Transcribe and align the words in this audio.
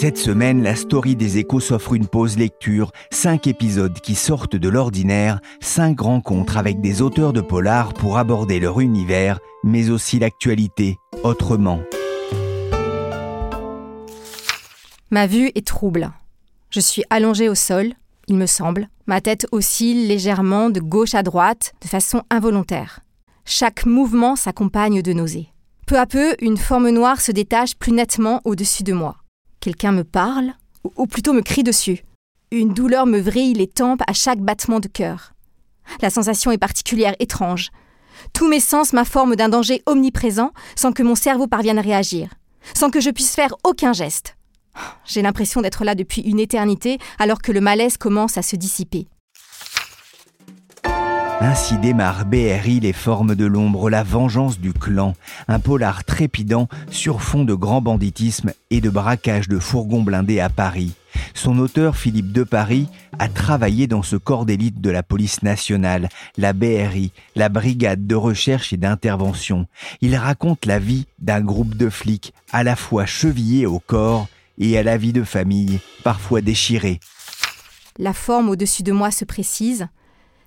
Cette 0.00 0.16
semaine, 0.16 0.62
la 0.62 0.76
story 0.76 1.14
des 1.14 1.36
échos 1.36 1.60
s'offre 1.60 1.92
une 1.92 2.06
pause 2.06 2.38
lecture, 2.38 2.90
cinq 3.10 3.46
épisodes 3.46 4.00
qui 4.00 4.14
sortent 4.14 4.56
de 4.56 4.68
l'ordinaire, 4.70 5.40
cinq 5.60 6.00
rencontres 6.00 6.56
avec 6.56 6.80
des 6.80 7.02
auteurs 7.02 7.34
de 7.34 7.42
polar 7.42 7.92
pour 7.92 8.16
aborder 8.16 8.60
leur 8.60 8.80
univers, 8.80 9.40
mais 9.62 9.90
aussi 9.90 10.18
l'actualité, 10.18 10.96
autrement. 11.22 11.82
Ma 15.10 15.26
vue 15.26 15.50
est 15.54 15.66
trouble. 15.66 16.10
Je 16.70 16.80
suis 16.80 17.04
allongée 17.10 17.50
au 17.50 17.54
sol, 17.54 17.92
il 18.26 18.38
me 18.38 18.46
semble. 18.46 18.88
Ma 19.06 19.20
tête 19.20 19.46
oscille 19.52 20.08
légèrement 20.08 20.70
de 20.70 20.80
gauche 20.80 21.14
à 21.14 21.22
droite, 21.22 21.74
de 21.82 21.88
façon 21.88 22.22
involontaire. 22.30 23.00
Chaque 23.44 23.84
mouvement 23.84 24.34
s'accompagne 24.34 25.02
de 25.02 25.12
nausées. 25.12 25.48
Peu 25.86 25.98
à 25.98 26.06
peu, 26.06 26.36
une 26.40 26.56
forme 26.56 26.88
noire 26.88 27.20
se 27.20 27.32
détache 27.32 27.76
plus 27.76 27.92
nettement 27.92 28.40
au-dessus 28.46 28.82
de 28.82 28.94
moi. 28.94 29.19
Quelqu'un 29.60 29.92
me 29.92 30.04
parle, 30.04 30.54
ou- 30.96 31.06
plutôt 31.06 31.32
me 31.32 31.42
crie 31.42 31.62
dessus. 31.62 32.02
Une 32.50 32.72
douleur 32.72 33.06
me 33.06 33.20
vrille 33.20 33.52
les 33.54 33.66
tempes 33.66 34.02
à 34.06 34.12
chaque 34.12 34.40
battement 34.40 34.80
de 34.80 34.88
cœur. 34.88 35.32
La 36.02 36.10
sensation 36.10 36.50
est 36.50 36.58
particulière, 36.58 37.14
étrange. 37.20 37.70
Tous 38.32 38.48
mes 38.48 38.60
sens 38.60 38.92
m'informent 38.92 39.36
d'un 39.36 39.48
danger 39.48 39.82
omniprésent 39.86 40.52
sans 40.76 40.92
que 40.92 41.02
mon 41.02 41.14
cerveau 41.14 41.46
parvienne 41.46 41.78
à 41.78 41.82
réagir, 41.82 42.28
sans 42.74 42.90
que 42.90 43.00
je 43.00 43.10
puisse 43.10 43.34
faire 43.34 43.54
aucun 43.64 43.92
geste. 43.92 44.36
J'ai 45.04 45.22
l'impression 45.22 45.60
d'être 45.60 45.84
là 45.84 45.94
depuis 45.94 46.22
une 46.22 46.40
éternité 46.40 46.98
alors 47.18 47.42
que 47.42 47.52
le 47.52 47.60
malaise 47.60 47.96
commence 47.96 48.38
à 48.38 48.42
se 48.42 48.56
dissiper. 48.56 49.08
Ainsi 51.42 51.78
démarre 51.78 52.26
BRI 52.26 52.80
Les 52.80 52.92
Formes 52.92 53.34
de 53.34 53.46
l'Ombre, 53.46 53.88
la 53.88 54.02
vengeance 54.02 54.60
du 54.60 54.74
clan, 54.74 55.14
un 55.48 55.58
polar 55.58 56.04
trépidant 56.04 56.68
sur 56.90 57.22
fond 57.22 57.44
de 57.44 57.54
grand 57.54 57.80
banditisme 57.80 58.52
et 58.68 58.82
de 58.82 58.90
braquage 58.90 59.48
de 59.48 59.58
fourgons 59.58 60.02
blindés 60.02 60.38
à 60.38 60.50
Paris. 60.50 60.92
Son 61.32 61.58
auteur, 61.58 61.96
Philippe 61.96 62.32
de 62.32 62.44
Paris, 62.44 62.88
a 63.18 63.28
travaillé 63.28 63.86
dans 63.86 64.02
ce 64.02 64.16
corps 64.16 64.44
d'élite 64.44 64.82
de 64.82 64.90
la 64.90 65.02
police 65.02 65.42
nationale, 65.42 66.10
la 66.36 66.52
BRI, 66.52 67.10
la 67.36 67.48
Brigade 67.48 68.06
de 68.06 68.14
recherche 68.14 68.74
et 68.74 68.76
d'intervention. 68.76 69.66
Il 70.02 70.16
raconte 70.16 70.66
la 70.66 70.78
vie 70.78 71.06
d'un 71.20 71.40
groupe 71.40 71.74
de 71.74 71.88
flics 71.88 72.34
à 72.52 72.64
la 72.64 72.76
fois 72.76 73.06
chevillés 73.06 73.64
au 73.64 73.78
corps 73.78 74.28
et 74.58 74.76
à 74.76 74.82
la 74.82 74.98
vie 74.98 75.14
de 75.14 75.24
famille, 75.24 75.80
parfois 76.04 76.42
déchirée. 76.42 77.00
La 77.98 78.12
forme 78.12 78.50
au-dessus 78.50 78.82
de 78.82 78.92
moi 78.92 79.10
se 79.10 79.24
précise. 79.24 79.88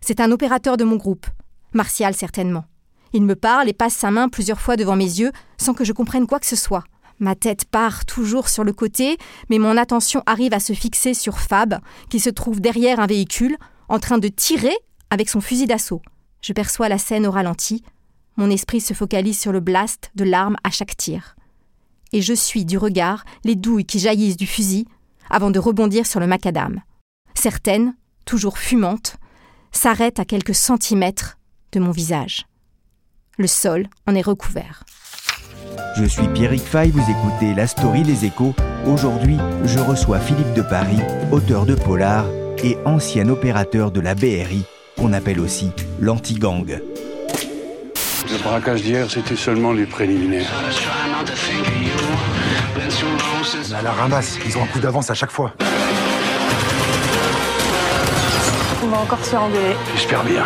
C'est 0.05 0.19
un 0.19 0.33
opérateur 0.33 0.75
de 0.75 0.83
mon 0.83 0.97
groupe, 0.97 1.27
Martial 1.71 2.13
certainement. 2.13 2.65
Il 3.13 3.23
me 3.23 3.37
parle 3.37 3.69
et 3.69 3.73
passe 3.73 3.93
sa 3.93 4.11
main 4.11 4.27
plusieurs 4.27 4.59
fois 4.59 4.75
devant 4.75 4.97
mes 4.97 5.05
yeux 5.05 5.31
sans 5.57 5.73
que 5.73 5.85
je 5.85 5.93
comprenne 5.93 6.27
quoi 6.27 6.41
que 6.41 6.45
ce 6.45 6.57
soit. 6.57 6.83
Ma 7.19 7.35
tête 7.35 7.63
part 7.63 8.05
toujours 8.05 8.49
sur 8.49 8.65
le 8.65 8.73
côté, 8.73 9.17
mais 9.49 9.59
mon 9.59 9.77
attention 9.77 10.21
arrive 10.25 10.53
à 10.53 10.59
se 10.59 10.73
fixer 10.73 11.13
sur 11.13 11.39
Fab, 11.39 11.79
qui 12.09 12.19
se 12.19 12.29
trouve 12.29 12.59
derrière 12.59 12.99
un 12.99 13.07
véhicule, 13.07 13.55
en 13.87 13.97
train 13.97 14.17
de 14.17 14.27
tirer 14.27 14.75
avec 15.09 15.29
son 15.29 15.39
fusil 15.39 15.67
d'assaut. 15.67 16.01
Je 16.41 16.51
perçois 16.51 16.89
la 16.89 16.97
scène 16.97 17.25
au 17.25 17.31
ralenti. 17.31 17.81
Mon 18.35 18.49
esprit 18.49 18.81
se 18.81 18.93
focalise 18.93 19.39
sur 19.39 19.53
le 19.53 19.61
blast 19.61 20.11
de 20.15 20.25
l'arme 20.25 20.57
à 20.65 20.69
chaque 20.69 20.97
tir. 20.97 21.37
Et 22.11 22.21
je 22.21 22.33
suis 22.33 22.65
du 22.65 22.77
regard 22.77 23.23
les 23.45 23.55
douilles 23.55 23.85
qui 23.85 23.99
jaillissent 23.99 24.35
du 24.35 24.47
fusil 24.47 24.85
avant 25.29 25.49
de 25.49 25.59
rebondir 25.59 26.05
sur 26.05 26.19
le 26.19 26.27
macadam. 26.27 26.81
Certaines, 27.35 27.95
toujours 28.25 28.57
fumantes, 28.57 29.15
s'arrêtent 29.73 30.19
à 30.19 30.25
quelques 30.25 30.55
centimètres 30.55 31.37
de 31.73 31.79
mon 31.79 31.91
visage. 31.91 32.45
Le 33.37 33.47
sol 33.47 33.87
en 34.07 34.15
est 34.15 34.21
recouvert. 34.21 34.83
Je 35.97 36.05
suis 36.05 36.27
Pierrick 36.29 36.63
Fay, 36.63 36.91
vous 36.91 37.03
écoutez 37.03 37.53
La 37.53 37.67
Story 37.67 38.03
des 38.03 38.25
Échos. 38.25 38.53
Aujourd'hui, 38.85 39.37
je 39.65 39.79
reçois 39.79 40.19
Philippe 40.19 40.53
de 40.53 40.61
Paris, 40.61 40.99
auteur 41.31 41.65
de 41.65 41.75
Polar 41.75 42.25
et 42.63 42.77
ancien 42.85 43.27
opérateur 43.29 43.91
de 43.91 43.99
la 43.99 44.15
BRI, 44.15 44.63
qu'on 44.97 45.13
appelle 45.13 45.39
aussi 45.39 45.71
l'anti-gang. 45.99 46.79
Le 48.31 48.41
braquage 48.41 48.81
d'hier, 48.83 49.09
c'était 49.09 49.35
seulement 49.35 49.73
les 49.73 49.85
préliminaires. 49.85 50.51
À 53.75 53.81
la 53.81 53.91
ramasse, 53.91 54.39
ils 54.45 54.57
ont 54.57 54.63
un 54.63 54.67
coup 54.67 54.79
d'avance 54.79 55.09
à 55.09 55.13
chaque 55.13 55.31
fois. 55.31 55.53
On 58.83 58.87
va 58.87 58.97
encore 58.97 59.23
se 59.23 59.29
faire 59.29 59.43
engueuler. 59.43 59.75
J'espère 59.95 60.23
bien. 60.25 60.43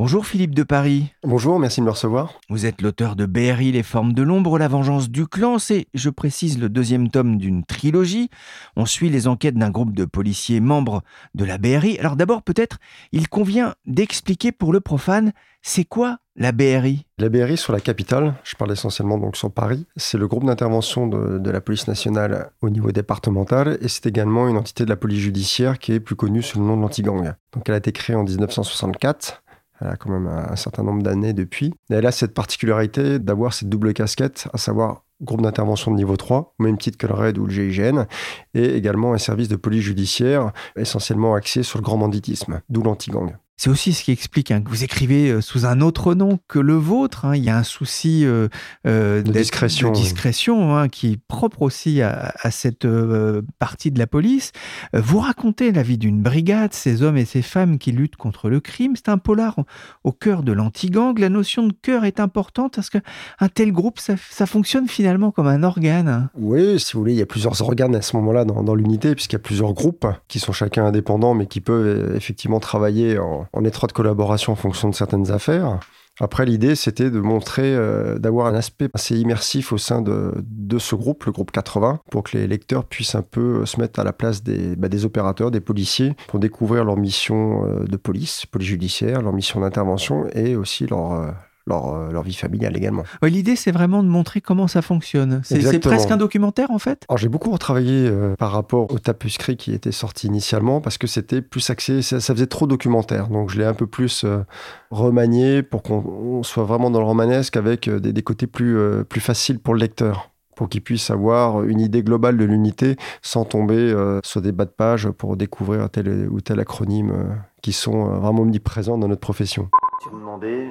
Bonjour 0.00 0.24
Philippe 0.24 0.54
de 0.54 0.62
Paris. 0.62 1.12
Bonjour, 1.24 1.58
merci 1.58 1.80
de 1.80 1.84
me 1.84 1.90
recevoir. 1.90 2.32
Vous 2.48 2.64
êtes 2.64 2.80
l'auteur 2.80 3.16
de 3.16 3.26
BRI, 3.26 3.70
Les 3.70 3.82
Formes 3.82 4.14
de 4.14 4.22
l'Ombre, 4.22 4.58
La 4.58 4.66
Vengeance 4.66 5.10
du 5.10 5.26
Clan. 5.26 5.58
C'est, 5.58 5.88
je 5.92 6.08
précise, 6.08 6.58
le 6.58 6.70
deuxième 6.70 7.10
tome 7.10 7.36
d'une 7.36 7.66
trilogie. 7.66 8.30
On 8.76 8.86
suit 8.86 9.10
les 9.10 9.28
enquêtes 9.28 9.56
d'un 9.56 9.68
groupe 9.68 9.94
de 9.94 10.06
policiers 10.06 10.60
membres 10.60 11.02
de 11.34 11.44
la 11.44 11.58
BRI. 11.58 11.98
Alors 11.98 12.16
d'abord, 12.16 12.42
peut-être, 12.42 12.78
il 13.12 13.28
convient 13.28 13.74
d'expliquer 13.84 14.52
pour 14.52 14.72
le 14.72 14.80
profane, 14.80 15.34
c'est 15.60 15.84
quoi 15.84 16.16
la 16.34 16.52
BRI 16.52 17.04
La 17.18 17.28
BRI 17.28 17.58
sur 17.58 17.74
la 17.74 17.80
capitale, 17.80 18.32
je 18.42 18.56
parle 18.56 18.72
essentiellement 18.72 19.18
donc 19.18 19.36
sur 19.36 19.52
Paris, 19.52 19.84
c'est 19.96 20.16
le 20.16 20.26
groupe 20.26 20.46
d'intervention 20.46 21.08
de, 21.08 21.36
de 21.36 21.50
la 21.50 21.60
police 21.60 21.88
nationale 21.88 22.52
au 22.62 22.70
niveau 22.70 22.90
départemental 22.90 23.76
et 23.82 23.88
c'est 23.88 24.06
également 24.06 24.48
une 24.48 24.56
entité 24.56 24.84
de 24.84 24.88
la 24.88 24.96
police 24.96 25.20
judiciaire 25.20 25.78
qui 25.78 25.92
est 25.92 26.00
plus 26.00 26.16
connue 26.16 26.40
sous 26.40 26.58
le 26.58 26.64
nom 26.64 26.78
de 26.78 26.80
l'antigang. 26.80 27.34
Donc 27.52 27.68
elle 27.68 27.74
a 27.74 27.78
été 27.78 27.92
créée 27.92 28.16
en 28.16 28.24
1964. 28.24 29.42
Elle 29.80 29.88
a 29.88 29.96
quand 29.96 30.10
même 30.10 30.26
un, 30.26 30.56
certain 30.56 30.82
nombre 30.82 31.02
d'années 31.02 31.32
depuis. 31.32 31.72
Elle 31.88 32.06
a 32.06 32.12
cette 32.12 32.34
particularité 32.34 33.18
d'avoir 33.18 33.54
cette 33.54 33.68
double 33.68 33.92
casquette, 33.92 34.48
à 34.52 34.58
savoir 34.58 35.04
groupe 35.22 35.42
d'intervention 35.42 35.90
de 35.90 35.96
niveau 35.96 36.16
3, 36.16 36.54
au 36.58 36.62
même 36.62 36.78
titre 36.78 36.96
que 36.96 37.06
le 37.06 37.14
RAID 37.14 37.38
ou 37.38 37.46
le 37.46 37.52
GIGN, 37.52 38.06
et 38.54 38.74
également 38.74 39.12
un 39.12 39.18
service 39.18 39.48
de 39.48 39.56
police 39.56 39.82
judiciaire 39.82 40.52
essentiellement 40.76 41.34
axé 41.34 41.62
sur 41.62 41.78
le 41.78 41.84
grand 41.84 41.98
banditisme, 41.98 42.60
d'où 42.68 42.82
l'antigang. 42.82 43.32
C'est 43.62 43.68
aussi 43.68 43.92
ce 43.92 44.02
qui 44.02 44.10
explique 44.10 44.52
hein, 44.52 44.62
que 44.62 44.70
vous 44.70 44.84
écrivez 44.84 45.28
euh, 45.28 45.42
sous 45.42 45.66
un 45.66 45.82
autre 45.82 46.14
nom 46.14 46.38
que 46.48 46.58
le 46.58 46.76
vôtre. 46.76 47.26
hein. 47.26 47.36
Il 47.36 47.44
y 47.44 47.50
a 47.50 47.58
un 47.58 47.62
souci 47.62 48.24
euh, 48.24 48.48
euh, 48.86 49.20
De 49.20 49.32
discrétion, 49.32 49.90
de 49.90 49.96
oui. 49.96 50.02
discrétion, 50.02 50.74
hein, 50.74 50.88
qui 50.88 51.12
est 51.12 51.18
propre 51.28 51.60
aussi 51.60 52.00
à, 52.00 52.32
à 52.40 52.50
cette 52.50 52.86
euh, 52.86 53.42
partie 53.58 53.90
de 53.90 53.98
la 53.98 54.06
police. 54.06 54.52
Vous 54.94 55.18
racontez 55.18 55.72
la 55.72 55.82
vie 55.82 55.98
d'une 55.98 56.22
brigade, 56.22 56.72
ces 56.72 57.02
hommes 57.02 57.18
et 57.18 57.26
ces 57.26 57.42
femmes 57.42 57.76
qui 57.76 57.92
luttent 57.92 58.16
contre 58.16 58.48
le 58.48 58.60
crime. 58.60 58.94
C'est 58.96 59.10
un 59.10 59.18
polar 59.18 59.56
au, 60.04 60.12
cœur 60.12 60.42
de 60.42 60.52
l'anti-gang. 60.52 61.18
La 61.18 61.28
notion 61.28 61.66
de 61.66 61.74
cœur 61.82 62.06
est 62.06 62.18
importante 62.18 62.76
parce 62.76 62.88
qu'un 62.88 63.48
tel 63.52 63.72
groupe, 63.72 63.98
ça, 63.98 64.14
ça 64.30 64.46
fonctionne 64.46 64.88
finalement 64.88 65.32
comme 65.32 65.48
un 65.48 65.64
organe. 65.64 66.30
Oui, 66.34 66.80
si 66.80 66.94
vous 66.94 67.00
voulez, 67.00 67.12
il 67.12 67.18
y 67.18 67.22
a 67.22 67.26
plusieurs 67.26 67.60
organes 67.60 67.94
à 67.94 68.00
ce 68.00 68.16
moment-là 68.16 68.46
dans, 68.46 68.62
dans 68.62 68.74
l'unité, 68.74 69.14
puisqu'il 69.14 69.34
y 69.34 69.36
a 69.36 69.40
plusieurs 69.40 69.74
groupes 69.74 70.06
qui 70.28 70.38
sont 70.38 70.52
chacun 70.52 70.86
indépendants, 70.86 71.34
mais 71.34 71.44
qui 71.44 71.60
peuvent 71.60 72.16
effectivement 72.16 72.58
travailler 72.58 73.18
en, 73.18 73.46
en 73.52 73.64
étroite 73.64 73.92
collaboration 73.92 74.52
en 74.52 74.56
fonction 74.56 74.88
de 74.88 74.94
certaines 74.94 75.30
affaires. 75.30 75.80
Après, 76.20 76.44
l'idée, 76.44 76.74
c'était 76.74 77.10
de 77.10 77.20
montrer, 77.20 77.74
euh, 77.74 78.18
d'avoir 78.18 78.46
un 78.46 78.54
aspect 78.54 78.90
assez 78.92 79.18
immersif 79.18 79.72
au 79.72 79.78
sein 79.78 80.02
de, 80.02 80.34
ce 80.78 80.94
groupe, 80.94 81.24
le 81.24 81.32
groupe 81.32 81.50
80, 81.50 82.00
pour 82.10 82.24
que 82.24 82.36
les 82.36 82.46
lecteurs 82.46 82.84
puissent 82.84 83.14
un 83.14 83.22
peu 83.22 83.64
se 83.64 83.80
mettre 83.80 84.00
à 84.00 84.04
la 84.04 84.12
place 84.12 84.42
des, 84.42 84.76
bah, 84.76 84.88
des 84.88 85.06
opérateurs, 85.06 85.50
des 85.50 85.60
policiers, 85.60 86.14
pour 86.28 86.38
découvrir 86.38 86.84
leur 86.84 86.96
mission 86.98 87.64
euh, 87.66 87.84
de 87.84 87.96
police, 87.96 88.44
police 88.46 88.68
judiciaire, 88.68 89.22
leur 89.22 89.32
mission 89.32 89.60
d'intervention 89.60 90.26
et 90.34 90.56
aussi 90.56 90.86
leur, 90.86 91.12
euh, 91.12 91.30
leur, 91.70 91.94
euh, 91.94 92.12
leur 92.12 92.22
vie 92.22 92.34
familiale 92.34 92.76
également. 92.76 93.04
Ouais, 93.22 93.30
L'idée, 93.30 93.56
c'est 93.56 93.72
vraiment 93.72 94.02
de 94.02 94.08
montrer 94.08 94.40
comment 94.40 94.68
ça 94.68 94.82
fonctionne. 94.82 95.40
C'est 95.44 95.78
presque 95.80 96.10
un 96.10 96.16
documentaire 96.16 96.70
en 96.70 96.78
fait? 96.78 97.04
Alors 97.08 97.18
j'ai 97.18 97.28
beaucoup 97.28 97.50
retravaillé 97.50 98.08
euh, 98.08 98.34
par 98.36 98.52
rapport 98.52 98.92
au 98.92 98.98
tapuscrit 98.98 99.56
qui 99.56 99.72
était 99.72 99.92
sorti 99.92 100.26
initialement 100.26 100.80
parce 100.80 100.98
que 100.98 101.06
c'était 101.06 101.40
plus 101.40 101.70
axé, 101.70 102.02
ça, 102.02 102.20
ça 102.20 102.34
faisait 102.34 102.46
trop 102.46 102.66
documentaire. 102.66 103.28
Donc 103.28 103.50
je 103.50 103.58
l'ai 103.58 103.64
un 103.64 103.74
peu 103.74 103.86
plus 103.86 104.24
euh, 104.24 104.44
remanié 104.90 105.62
pour 105.62 105.82
qu'on 105.82 106.04
on 106.04 106.42
soit 106.42 106.64
vraiment 106.64 106.90
dans 106.90 107.00
le 107.00 107.06
romanesque 107.06 107.56
avec 107.56 107.88
euh, 107.88 108.00
des, 108.00 108.12
des 108.12 108.22
côtés 108.22 108.46
plus, 108.46 108.76
euh, 108.76 109.04
plus 109.04 109.20
faciles 109.20 109.58
pour 109.58 109.74
le 109.74 109.80
lecteur 109.80 110.30
pour 110.56 110.68
qu'il 110.68 110.82
puisse 110.82 111.08
avoir 111.10 111.64
une 111.64 111.80
idée 111.80 112.02
globale 112.02 112.36
de 112.36 112.44
l'unité 112.44 112.96
sans 113.22 113.46
tomber 113.46 113.78
euh, 113.78 114.20
sur 114.22 114.42
des 114.42 114.52
bas 114.52 114.66
de 114.66 114.70
page 114.70 115.08
pour 115.08 115.38
découvrir 115.38 115.88
tel 115.88 116.28
ou 116.30 116.42
tel 116.42 116.60
acronyme 116.60 117.12
euh, 117.12 117.24
qui 117.62 117.72
sont 117.72 118.10
euh, 118.10 118.18
vraiment 118.18 118.42
omniprésents 118.42 118.98
dans 118.98 119.08
notre 119.08 119.22
profession. 119.22 119.70
Tu 120.02 120.10
me 120.14 120.20
demandais 120.20 120.66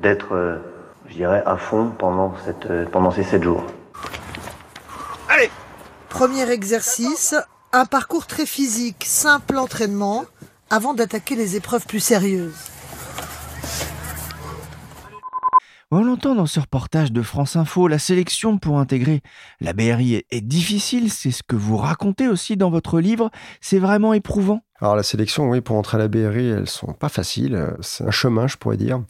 d'être 0.00 0.34
euh, 0.34 0.58
je 1.08 1.14
dirais, 1.14 1.42
à 1.46 1.56
fond 1.56 1.92
pendant, 1.98 2.34
cette, 2.44 2.66
euh, 2.66 2.86
pendant 2.86 3.10
ces 3.10 3.22
7 3.22 3.42
jours. 3.42 3.64
Allez 5.28 5.50
Premier 6.08 6.50
exercice, 6.50 7.34
un 7.72 7.84
parcours 7.84 8.26
très 8.26 8.46
physique, 8.46 9.04
simple 9.04 9.58
entraînement, 9.58 10.24
avant 10.70 10.94
d'attaquer 10.94 11.36
les 11.36 11.56
épreuves 11.56 11.86
plus 11.86 12.00
sérieuses. 12.00 12.54
On 15.92 16.02
l'entend 16.02 16.34
dans 16.34 16.46
ce 16.46 16.58
reportage 16.58 17.12
de 17.12 17.22
France 17.22 17.54
Info, 17.54 17.86
la 17.86 18.00
sélection 18.00 18.58
pour 18.58 18.80
intégrer 18.80 19.20
la 19.60 19.72
BRI 19.72 20.24
est, 20.30 20.40
difficile, 20.40 21.12
c'est 21.12 21.30
ce 21.30 21.44
que 21.44 21.54
vous 21.54 21.76
racontez 21.76 22.26
aussi 22.26 22.56
dans 22.56 22.70
votre 22.70 22.98
livre, 22.98 23.30
c'est 23.60 23.78
vraiment 23.78 24.12
éprouvant. 24.12 24.62
Alors 24.80 24.96
la 24.96 25.04
sélection, 25.04 25.48
oui, 25.48 25.60
pour 25.60 25.76
entrer 25.76 25.96
à 25.96 26.00
la 26.00 26.08
BRI, 26.08 26.48
elles 26.48 26.68
sont 26.68 26.92
pas 26.92 27.08
faciles, 27.08 27.76
c'est 27.82 28.04
un 28.04 28.10
chemin, 28.10 28.48
je 28.48 28.56
pourrais 28.56 28.76
dire. 28.76 29.00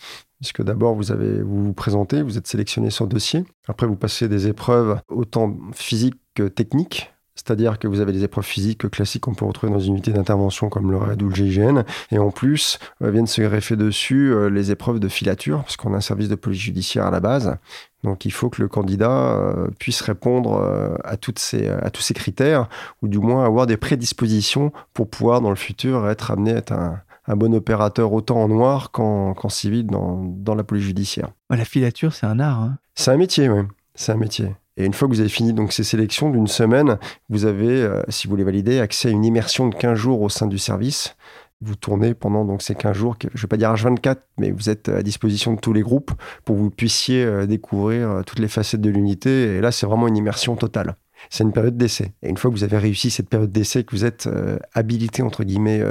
Puisque 0.40 0.62
d'abord, 0.62 0.94
vous, 0.94 1.04
vous 1.44 1.72
présentez, 1.72 2.22
vous 2.22 2.36
êtes 2.36 2.46
sélectionné 2.46 2.90
sur 2.90 3.06
dossier. 3.06 3.44
Après, 3.68 3.86
vous 3.86 3.96
passez 3.96 4.28
des 4.28 4.48
épreuves 4.48 5.00
autant 5.08 5.56
physiques 5.72 6.20
que 6.34 6.48
techniques. 6.48 7.10
C'est-à-dire 7.36 7.78
que 7.78 7.86
vous 7.86 8.00
avez 8.00 8.12
des 8.12 8.24
épreuves 8.24 8.46
physiques 8.46 8.90
classiques 8.90 9.22
qu'on 9.22 9.34
peut 9.34 9.44
retrouver 9.44 9.70
dans 9.70 9.78
une 9.78 9.92
unité 9.92 10.10
d'intervention 10.10 10.70
comme 10.70 10.90
le 10.90 10.96
RAID 10.96 11.22
ou 11.22 11.28
le 11.28 11.34
GIGN. 11.34 11.84
Et 12.10 12.18
en 12.18 12.30
plus, 12.30 12.78
euh, 13.02 13.10
viennent 13.10 13.26
se 13.26 13.42
greffer 13.42 13.76
dessus 13.76 14.32
euh, 14.32 14.48
les 14.48 14.70
épreuves 14.70 15.00
de 15.00 15.08
filature, 15.08 15.62
parce 15.62 15.76
qu'on 15.76 15.92
a 15.92 15.98
un 15.98 16.00
service 16.00 16.30
de 16.30 16.34
police 16.34 16.60
judiciaire 16.60 17.04
à 17.04 17.10
la 17.10 17.20
base. 17.20 17.56
Donc 18.04 18.24
il 18.24 18.32
faut 18.32 18.48
que 18.48 18.62
le 18.62 18.68
candidat 18.68 19.36
euh, 19.36 19.68
puisse 19.78 20.00
répondre 20.00 20.56
à, 21.04 21.16
ces, 21.36 21.68
à 21.68 21.90
tous 21.90 22.02
ces 22.02 22.14
critères, 22.14 22.68
ou 23.02 23.08
du 23.08 23.18
moins 23.18 23.44
avoir 23.44 23.66
des 23.66 23.76
prédispositions 23.76 24.72
pour 24.94 25.08
pouvoir 25.08 25.42
dans 25.42 25.50
le 25.50 25.56
futur 25.56 26.08
être 26.08 26.30
amené 26.30 26.52
à 26.52 26.56
être 26.56 26.72
un, 26.72 27.00
bon 27.34 27.52
opérateur 27.54 28.12
autant 28.12 28.36
en 28.36 28.48
noir 28.48 28.92
qu'en 28.92 29.48
civil 29.48 29.86
dans, 29.86 30.22
dans, 30.24 30.54
la 30.54 30.62
police 30.62 30.84
judiciaire. 30.84 31.30
La 31.50 31.64
filature, 31.64 32.12
c'est 32.12 32.26
un 32.26 32.38
art. 32.38 32.60
Hein. 32.60 32.78
C'est 32.94 33.10
un 33.10 33.16
métier, 33.16 33.48
oui. 33.48 33.62
C'est 33.96 34.12
un 34.12 34.16
métier. 34.16 34.54
Et 34.76 34.84
une 34.84 34.92
fois 34.92 35.08
que 35.08 35.14
vous 35.14 35.20
avez 35.20 35.28
fini 35.28 35.52
donc 35.52 35.72
ces 35.72 35.84
sélections 35.84 36.30
d'une 36.30 36.46
semaine, 36.46 36.98
vous 37.30 37.46
avez, 37.46 37.82
euh, 37.82 38.02
si 38.08 38.28
vous 38.28 38.36
les 38.36 38.44
validez, 38.44 38.78
accès 38.78 39.08
à 39.08 39.10
une 39.10 39.24
immersion 39.24 39.68
de 39.68 39.74
15 39.74 39.96
jours 39.96 40.20
au 40.20 40.28
sein 40.28 40.46
du 40.46 40.58
service. 40.58 41.16
Vous 41.62 41.74
tournez 41.74 42.12
pendant 42.12 42.44
donc 42.44 42.60
ces 42.60 42.74
15 42.74 42.94
jours, 42.94 43.16
je 43.18 43.28
ne 43.28 43.40
vais 43.40 43.48
pas 43.48 43.56
dire 43.56 43.72
H24, 43.72 44.18
mais 44.38 44.50
vous 44.50 44.68
êtes 44.68 44.90
à 44.90 45.02
disposition 45.02 45.54
de 45.54 45.60
tous 45.60 45.72
les 45.72 45.80
groupes 45.80 46.12
pour 46.44 46.54
que 46.54 46.60
vous 46.60 46.70
puissiez 46.70 47.24
euh, 47.24 47.46
découvrir 47.46 48.10
euh, 48.10 48.22
toutes 48.22 48.38
les 48.38 48.48
facettes 48.48 48.82
de 48.82 48.90
l'unité. 48.90 49.56
Et 49.56 49.60
là, 49.62 49.72
c'est 49.72 49.86
vraiment 49.86 50.08
une 50.08 50.18
immersion 50.18 50.54
totale. 50.56 50.96
C'est 51.30 51.44
une 51.44 51.52
période 51.52 51.78
d'essai. 51.78 52.12
Et 52.22 52.28
une 52.28 52.36
fois 52.36 52.50
que 52.50 52.56
vous 52.56 52.64
avez 52.64 52.76
réussi 52.76 53.10
cette 53.10 53.30
période 53.30 53.50
d'essai, 53.50 53.84
que 53.84 53.96
vous 53.96 54.04
êtes 54.04 54.28
habilité, 54.74 55.22
entre 55.22 55.44
guillemets, 55.44 55.82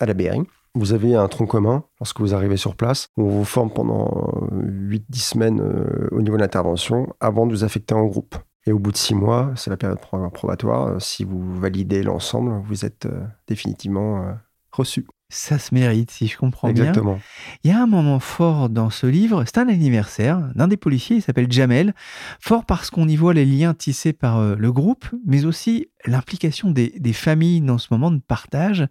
à 0.00 0.06
la 0.06 0.14
BRI, 0.14 0.40
vous 0.74 0.92
avez 0.92 1.14
un 1.14 1.28
tronc 1.28 1.46
commun 1.46 1.84
lorsque 2.00 2.20
vous 2.20 2.34
arrivez 2.34 2.56
sur 2.56 2.76
place. 2.76 3.08
On 3.16 3.24
vous 3.24 3.44
forme 3.44 3.70
pendant 3.70 4.32
8-10 4.52 5.18
semaines 5.18 5.60
euh, 5.60 6.08
au 6.12 6.22
niveau 6.22 6.36
de 6.36 6.42
l'intervention 6.42 7.12
avant 7.20 7.46
de 7.46 7.52
vous 7.52 7.64
affecter 7.64 7.94
en 7.94 8.04
groupe. 8.04 8.36
Et 8.66 8.72
au 8.72 8.78
bout 8.78 8.92
de 8.92 8.96
6 8.96 9.14
mois, 9.14 9.52
c'est 9.56 9.70
la 9.70 9.76
période 9.76 9.98
probatoire. 10.32 10.88
Euh, 10.88 10.98
si 10.98 11.24
vous 11.24 11.54
validez 11.58 12.02
l'ensemble, 12.02 12.62
vous 12.66 12.84
êtes 12.84 13.06
euh, 13.06 13.24
définitivement 13.48 14.34
reçu. 14.70 15.06
Ça 15.32 15.60
se 15.60 15.72
mérite, 15.72 16.10
si 16.10 16.26
je 16.26 16.36
comprends 16.36 16.68
Exactement. 16.68 17.14
bien. 17.14 17.22
Il 17.62 17.70
y 17.70 17.72
a 17.72 17.80
un 17.80 17.86
moment 17.86 18.18
fort 18.18 18.68
dans 18.68 18.90
ce 18.90 19.06
livre, 19.06 19.44
c'est 19.46 19.58
un 19.58 19.68
anniversaire 19.68 20.40
d'un 20.56 20.66
des 20.66 20.76
policiers, 20.76 21.16
il 21.16 21.22
s'appelle 21.22 21.50
Jamel. 21.50 21.94
Fort 22.40 22.66
parce 22.66 22.90
qu'on 22.90 23.06
y 23.06 23.14
voit 23.14 23.32
les 23.32 23.46
liens 23.46 23.72
tissés 23.72 24.12
par 24.12 24.38
euh, 24.38 24.56
le 24.56 24.72
groupe, 24.72 25.06
mais 25.24 25.44
aussi 25.44 25.86
l'implication 26.04 26.72
des, 26.72 26.94
des, 26.98 27.12
familles 27.12 27.60
dans 27.60 27.78
ce 27.78 27.88
moment 27.92 28.10
de 28.10 28.18
partage. 28.18 28.88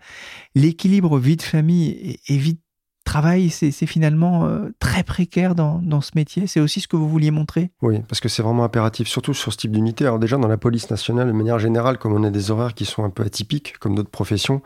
L'équilibre 0.56 1.20
vie 1.20 1.36
de 1.36 1.42
famille 1.42 2.18
et 2.28 2.38
vie 2.38 2.54
de 2.54 2.62
travail, 3.10 3.50
c'est 3.50 3.72
finalement 3.88 4.46
euh, 4.46 4.70
très 4.78 5.02
précaire 5.02 5.56
dans, 5.56 6.02
ce 6.02 6.12
métier. 6.14 6.46
C'est 6.46 6.60
aussi 6.60 6.80
ce 6.80 6.88
que 6.88 6.96
vous 6.96 7.10
vouliez 7.10 7.32
montrer 7.32 7.72
Oui, 7.82 8.02
parce 8.08 8.20
que 8.20 8.30
c'est 8.30 8.44
vraiment 8.44 8.64
impératif, 8.64 9.08
surtout 9.08 9.34
sur 9.34 9.52
ce 9.52 9.58
type 9.58 9.72
d'unité. 9.72 10.06
Alors 10.06 10.20
déjà, 10.20 10.38
dans 10.38 10.48
la 10.48 10.58
police 10.58 10.92
nationale, 10.92 11.28
de 11.28 11.32
manière 11.32 11.58
générale, 11.58 11.98
comme 11.98 12.14
on 12.14 12.24
a 12.24 12.30
des 12.30 12.52
horaires 12.52 12.76
qui 12.76 12.86
sont 12.86 13.04
un 13.04 13.10
peu 13.10 13.24
atypiques, 13.24 13.80
comme 13.80 13.96
d'autres 13.96 14.12
professions, 14.12 14.62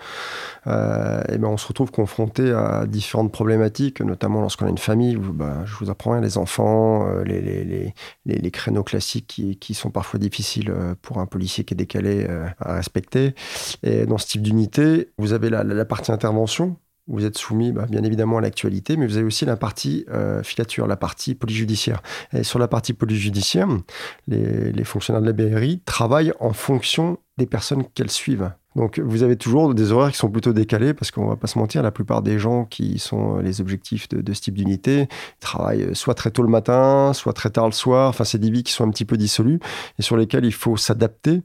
euh, 0.67 1.23
et 1.31 1.37
ben 1.37 1.47
on 1.47 1.55
se 1.55 1.65
retrouve 1.67 1.91
confronté 1.91 2.51
à 2.51 2.85
différentes 2.85 3.31
problématiques, 3.31 4.01
notamment 4.01 4.41
lorsqu'on 4.41 4.65
a 4.65 4.69
une 4.69 4.77
famille. 4.77 5.15
bah, 5.15 5.63
je 5.63 5.75
vous 5.75 5.89
apprends, 5.89 6.19
les 6.19 6.37
enfants, 6.37 7.07
euh, 7.07 7.23
les, 7.23 7.39
les, 7.41 7.93
les, 8.25 8.51
créneaux 8.51 8.83
classiques 8.83 9.27
qui, 9.27 9.57
qui, 9.57 9.73
sont 9.73 9.89
parfois 9.89 10.19
difficiles 10.19 10.73
pour 11.01 11.19
un 11.19 11.25
policier 11.25 11.63
qui 11.63 11.75
est 11.75 11.77
décalé 11.77 12.27
à 12.59 12.73
respecter. 12.73 13.35
Et 13.83 14.05
dans 14.05 14.17
ce 14.17 14.27
type 14.27 14.41
d'unité, 14.41 15.11
vous 15.17 15.31
avez 15.31 15.49
la 15.49 15.85
partie 15.85 16.11
intervention, 16.11 16.75
vous 17.07 17.25
êtes 17.25 17.37
soumis 17.37 17.71
bah, 17.71 17.85
bien 17.89 18.03
évidemment 18.03 18.37
à 18.37 18.41
l'actualité, 18.41 18.95
mais 18.95 19.05
vous 19.05 19.17
avez 19.17 19.25
aussi 19.25 19.45
la 19.45 19.57
partie 19.57 20.05
euh, 20.09 20.41
filature, 20.43 20.87
la 20.87 20.95
partie 20.95 21.35
police 21.35 21.57
judiciaire. 21.57 22.01
Et 22.33 22.43
sur 22.43 22.59
la 22.59 22.67
partie 22.67 22.93
police 22.93 23.19
judiciaire, 23.19 23.67
les, 24.27 24.83
fonctionnaires 24.83 25.21
de 25.21 25.27
la 25.27 25.33
BRI 25.33 25.81
travaillent 25.85 26.33
en 26.39 26.53
fonction 26.53 27.17
des 27.37 27.45
personnes 27.45 27.83
qu'elles 27.93 28.11
suivent. 28.11 28.51
Donc 28.75 28.99
vous 28.99 29.21
avez 29.21 29.35
toujours 29.35 29.73
des 29.73 29.91
horaires 29.91 30.11
qui 30.11 30.17
sont 30.17 30.29
plutôt 30.29 30.53
décalés 30.53 30.93
parce 30.93 31.11
qu'on 31.11 31.27
va 31.27 31.35
pas 31.35 31.47
se 31.47 31.59
mentir, 31.59 31.83
la 31.83 31.91
plupart 31.91 32.21
des 32.21 32.39
gens 32.39 32.65
qui 32.65 32.97
sont 32.97 33.37
les 33.37 33.61
objectifs 33.61 34.07
de, 34.09 34.33
ce 34.33 34.41
type 34.41 34.55
d'unité 34.55 35.07
travaillent 35.39 35.95
soit 35.95 36.15
très 36.15 36.31
tôt 36.31 36.41
le 36.41 36.49
matin, 36.49 37.11
soit 37.13 37.33
très 37.33 37.51
tard 37.51 37.65
le 37.65 37.71
soir. 37.71 38.09
Enfin, 38.09 38.23
c'est 38.23 38.39
des 38.39 38.49
vies 38.49 38.63
qui 38.63 38.71
sont 38.71 38.83
un 38.83 38.89
petit 38.89 39.05
peu 39.05 39.17
dissolues 39.17 39.59
et 39.99 40.01
sur 40.01 40.17
lesquelles 40.17 40.45
il 40.45 40.53
faut 40.53 40.75
s'adapter 40.77 41.43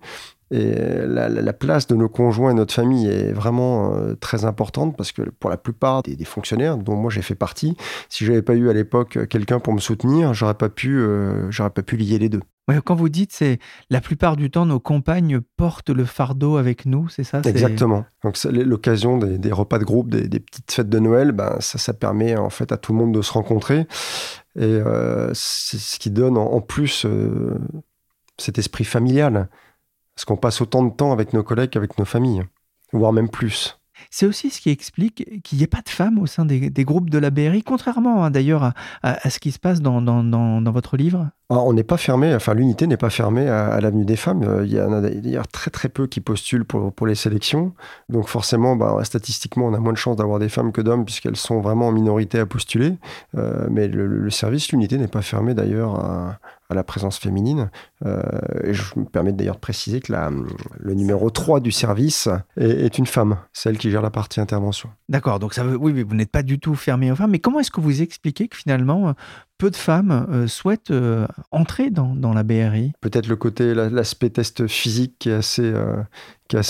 et 0.50 0.74
la, 1.06 1.52
place 1.52 1.86
de 1.86 1.94
nos 1.94 2.08
conjoints 2.08 2.52
et 2.52 2.54
notre 2.54 2.72
famille 2.72 3.06
est 3.06 3.32
vraiment 3.32 3.94
euh, 3.94 4.14
très 4.14 4.44
importante 4.46 4.96
parce 4.96 5.12
que 5.12 5.22
pour 5.22 5.50
la 5.50 5.58
plupart 5.58 6.02
des, 6.02 6.24
fonctionnaires, 6.24 6.78
dont 6.78 6.96
moi 6.96 7.10
j'ai 7.10 7.22
fait 7.22 7.34
partie, 7.34 7.76
si 8.08 8.24
j'avais 8.24 8.42
pas 8.42 8.54
eu 8.54 8.70
à 8.70 8.72
l'époque 8.72 9.26
quelqu'un 9.28 9.60
pour 9.60 9.74
me 9.74 9.80
soutenir, 9.80 10.32
j'aurais 10.32 10.54
pas 10.54 10.70
pu, 10.70 10.98
euh, 10.98 11.50
j'aurais 11.50 11.70
pas 11.70 11.82
pu 11.82 11.96
lier 11.96 12.18
les 12.18 12.30
deux. 12.30 12.40
quand 12.84 12.94
vous 12.94 13.10
dites, 13.10 13.32
c'est 13.32 13.58
la 13.90 14.00
plupart 14.00 14.36
du 14.36 14.50
temps 14.50 14.64
nos 14.64 14.80
compagnes 14.80 15.40
portent 15.58 15.90
le 15.90 16.06
fardeau 16.06 16.56
avec 16.56 16.86
nous, 16.86 17.08
c'est 17.10 17.24
ça 17.24 17.42
Exactement. 17.44 18.06
Donc 18.24 18.42
l'occasion 18.44 19.18
des, 19.18 19.52
repas 19.52 19.78
de 19.78 19.84
groupe, 19.84 20.08
des, 20.08 20.40
petites 20.40 20.72
fêtes 20.72 20.88
de 20.88 20.98
Noël, 20.98 21.32
ben 21.32 21.56
ça, 21.60 21.76
ça 21.76 21.92
permet 21.92 22.36
en 22.36 22.50
fait 22.50 22.72
à 22.72 22.78
tout 22.78 22.92
le 22.92 22.98
monde 22.98 23.12
de 23.12 23.20
se 23.20 23.32
rencontrer 23.32 23.86
et 24.56 24.64
euh, 24.64 25.30
c'est 25.34 25.78
ce 25.78 25.98
qui 25.98 26.10
donne 26.10 26.38
en 26.38 26.60
plus 26.62 27.06
cet 28.38 28.58
esprit 28.58 28.84
familial. 28.84 29.48
Parce 30.18 30.24
qu'on 30.24 30.36
passe 30.36 30.60
autant 30.60 30.82
de 30.82 30.90
temps 30.90 31.12
avec 31.12 31.32
nos 31.32 31.44
collègues 31.44 31.70
qu'avec 31.70 31.96
nos 31.96 32.04
familles, 32.04 32.42
voire 32.92 33.12
même 33.12 33.28
plus. 33.28 33.78
C'est 34.10 34.26
aussi 34.26 34.50
ce 34.50 34.60
qui 34.60 34.68
explique 34.68 35.42
qu'il 35.44 35.58
n'y 35.58 35.62
ait 35.62 35.68
pas 35.68 35.80
de 35.80 35.88
femmes 35.88 36.18
au 36.18 36.26
sein 36.26 36.44
des, 36.44 36.84
groupes 36.84 37.08
de 37.08 37.18
la 37.18 37.30
BRI, 37.30 37.62
contrairement 37.62 38.24
hein, 38.24 38.32
d'ailleurs 38.32 38.72
à, 39.04 39.30
ce 39.30 39.38
qui 39.38 39.52
se 39.52 39.60
passe 39.60 39.80
dans, 39.80 40.02
dans 40.02 40.72
votre 40.72 40.96
livre. 40.96 41.30
Ah, 41.50 41.60
on 41.60 41.72
n'est 41.72 41.82
pas 41.82 41.96
fermé, 41.96 42.34
enfin 42.34 42.52
l'unité 42.52 42.86
n'est 42.86 42.98
pas 42.98 43.08
fermée 43.08 43.48
à, 43.48 43.80
l'avenue 43.80 44.04
des 44.04 44.16
femmes. 44.16 44.42
Euh, 44.42 44.66
il 44.66 44.72
y 44.74 44.78
en 44.82 44.92
a 44.92 45.00
d'ailleurs 45.00 45.48
très 45.48 45.70
très 45.70 45.88
peu 45.88 46.06
qui 46.06 46.20
postulent 46.20 46.66
pour, 46.66 47.06
les 47.06 47.14
sélections. 47.14 47.72
Donc 48.10 48.28
forcément, 48.28 48.76
bah, 48.76 49.00
statistiquement, 49.02 49.66
on 49.66 49.72
a 49.72 49.78
moins 49.78 49.94
de 49.94 49.98
chances 49.98 50.16
d'avoir 50.16 50.40
des 50.40 50.50
femmes 50.50 50.72
que 50.72 50.82
d'hommes 50.82 51.06
puisqu'elles 51.06 51.36
sont 51.36 51.62
vraiment 51.62 51.88
en 51.88 51.92
minorité 51.92 52.38
à 52.38 52.44
postuler. 52.44 52.96
Euh, 53.38 53.66
mais 53.70 53.88
le, 53.88 54.28
service, 54.28 54.72
l'unité 54.72 54.98
n'est 54.98 55.08
pas 55.08 55.22
fermé 55.22 55.54
d'ailleurs 55.54 55.94
à, 55.94 56.38
la 56.70 56.84
présence 56.84 57.16
féminine. 57.16 57.70
Euh, 58.04 58.20
et 58.62 58.74
je 58.74 58.82
me 58.96 59.06
permets 59.06 59.32
d'ailleurs 59.32 59.54
de 59.54 59.60
préciser 59.60 60.00
que 60.00 60.12
le 60.12 60.92
numéro 60.92 61.30
3 61.30 61.60
du 61.60 61.72
service 61.72 62.28
est, 62.58 62.98
une 62.98 63.06
femme, 63.06 63.38
celle 63.54 63.78
qui 63.78 63.90
gère 63.90 64.02
la 64.02 64.10
partie 64.10 64.38
intervention. 64.38 64.90
D'accord, 65.08 65.38
donc 65.38 65.54
ça 65.54 65.64
veut, 65.64 65.76
oui, 65.76 66.02
vous 66.02 66.14
n'êtes 66.14 66.30
pas 66.30 66.42
du 66.42 66.58
tout 66.58 66.74
fermé 66.74 67.10
aux 67.10 67.16
femmes. 67.16 67.30
Mais 67.30 67.38
comment 67.38 67.58
est-ce 67.58 67.70
que 67.70 67.80
vous 67.80 68.02
expliquez 68.02 68.48
que 68.48 68.56
finalement, 68.58 69.14
peu 69.58 69.70
de 69.70 69.76
femmes 69.76 70.26
euh, 70.30 70.46
souhaitent 70.46 70.92
euh, 70.92 71.26
entrer 71.50 71.90
dans, 71.90 72.14
la 72.32 72.42
BRI. 72.42 72.92
Peut-être 73.00 73.26
le 73.26 73.36
côté, 73.36 73.74
l'aspect 73.74 74.30
test 74.30 74.66
physique 74.68 75.16
qui 75.18 75.30
est 75.30 75.34
assez, 75.34 75.64
euh, 75.64 76.02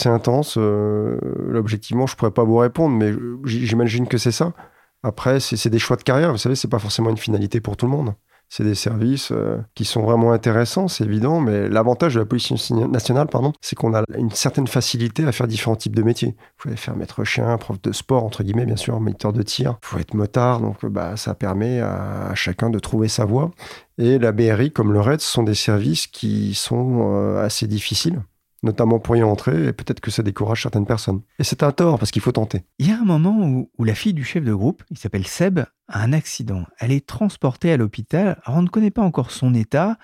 intense. 0.07 0.57
objectivement, 0.57 2.07
je 2.07 2.15
ne 2.15 2.17
pourrais 2.17 2.33
pas 2.33 2.45
vous 2.45 2.57
répondre, 2.57 2.97
mais 2.97 3.13
j'imagine 3.45 4.09
que 4.09 4.19
c'est 4.19 4.33
ça. 4.33 4.55
Après, 5.03 5.39
c'est 5.39 5.71
des 5.71 5.79
choix 5.79 5.97
de 5.97 6.03
carrière. 6.03 6.33
Vous 6.33 6.39
savez, 6.39 6.57
c'est 6.57 6.69
pas 6.69 6.81
forcément 6.81 7.11
une 7.11 7.19
finalité 7.19 7.61
pour 7.61 7.77
tout 7.77 7.87
le 7.87 7.93
monde 7.93 8.15
c'est 8.49 8.65
des 8.65 8.75
services 8.75 9.31
euh, 9.31 9.59
qui 9.75 9.85
sont 9.85 10.03
vraiment 10.03 10.33
intéressants, 10.33 10.89
c'est 10.89 11.05
évident, 11.05 11.41
mais 11.41 11.69
l'avantage 11.69 12.15
de 12.15 12.21
la 12.21 12.27
police 12.27 12.51
nationale, 12.71 13.27
pardon, 13.27 13.53
c'est 13.61 13.77
qu'on 13.77 13.95
a 13.95 14.05
une 14.17 14.31
certaine 14.31 14.67
facilité 14.67 15.25
à 15.25 15.33
faire 15.33 15.47
différents 15.47 15.77
types 15.77 15.95
de 15.95 16.03
métiers. 16.03 16.29
Vous 16.29 16.63
pouvez 16.63 16.77
faire 16.77 16.97
maître 16.97 17.25
chien, 17.25 17.57
prof 17.59 17.81
de 17.81 17.93
sport, 17.93 18.25
entre 18.25 18.43
guillemets, 18.43 18.67
bien 18.67 18.77
sûr, 18.77 18.99
moniteur 19.01 19.33
de 19.33 19.43
tir. 19.43 19.73
Vous 19.73 19.91
pouvez 19.91 20.03
être 20.03 20.15
motard, 20.15 20.61
donc 20.61 20.85
bah, 20.87 21.17
ça 21.17 21.35
permet 21.35 21.81
à, 21.81 22.35
chacun 22.35 22.71
de 22.71 22.79
trouver 22.79 23.09
sa 23.09 23.25
voie. 23.25 23.51
Et 23.99 24.19
la 24.19 24.33
BRI, 24.33 24.71
comme 24.71 24.93
le 24.93 25.01
RED, 25.01 25.21
ce 25.21 25.31
sont 25.31 25.43
des 25.43 25.55
services 25.55 26.07
qui 26.07 26.55
sont 26.55 27.13
euh, 27.13 27.45
assez 27.45 27.67
difficiles 27.67 28.21
notamment 28.65 28.99
pour 28.99 29.15
y 29.15 29.23
entrer, 29.23 29.69
et 29.69 29.73
peut-être 29.73 30.01
que 30.01 30.11
ça 30.11 30.25
décourage 30.25 30.63
certaines 30.63 30.85
personnes. 30.85 31.21
Et 31.39 31.45
c'est 31.45 31.63
un 31.63 31.71
tort, 31.71 31.97
parce 31.97 32.11
qu'il 32.11 32.23
faut 32.23 32.33
tenter. 32.33 32.65
Il 32.81 32.89
y 32.89 32.91
a 32.91 32.99
un 32.99 33.05
moment 33.05 33.69
où 33.79 33.85
la 33.85 33.95
fille 33.95 34.15
du 34.15 34.25
chef 34.25 34.43
de 34.43 34.53
groupe, 34.53 34.83
il 34.91 34.99
s'appelle 34.99 35.29
Seb, 35.29 35.61
a 35.89 36.01
un 36.03 36.13
accident. 36.13 36.65
Elle 36.79 36.93
est 36.93 37.07
transportée 37.07 37.73
à 37.73 37.77
l'hôpital. 37.77 38.41
Alors 38.45 38.59
on 38.59 38.63
ne 38.63 38.69
connaît 38.69 38.91
pas 38.91 39.03
encore 39.03 39.31
son 39.31 39.55
état. 39.55 39.97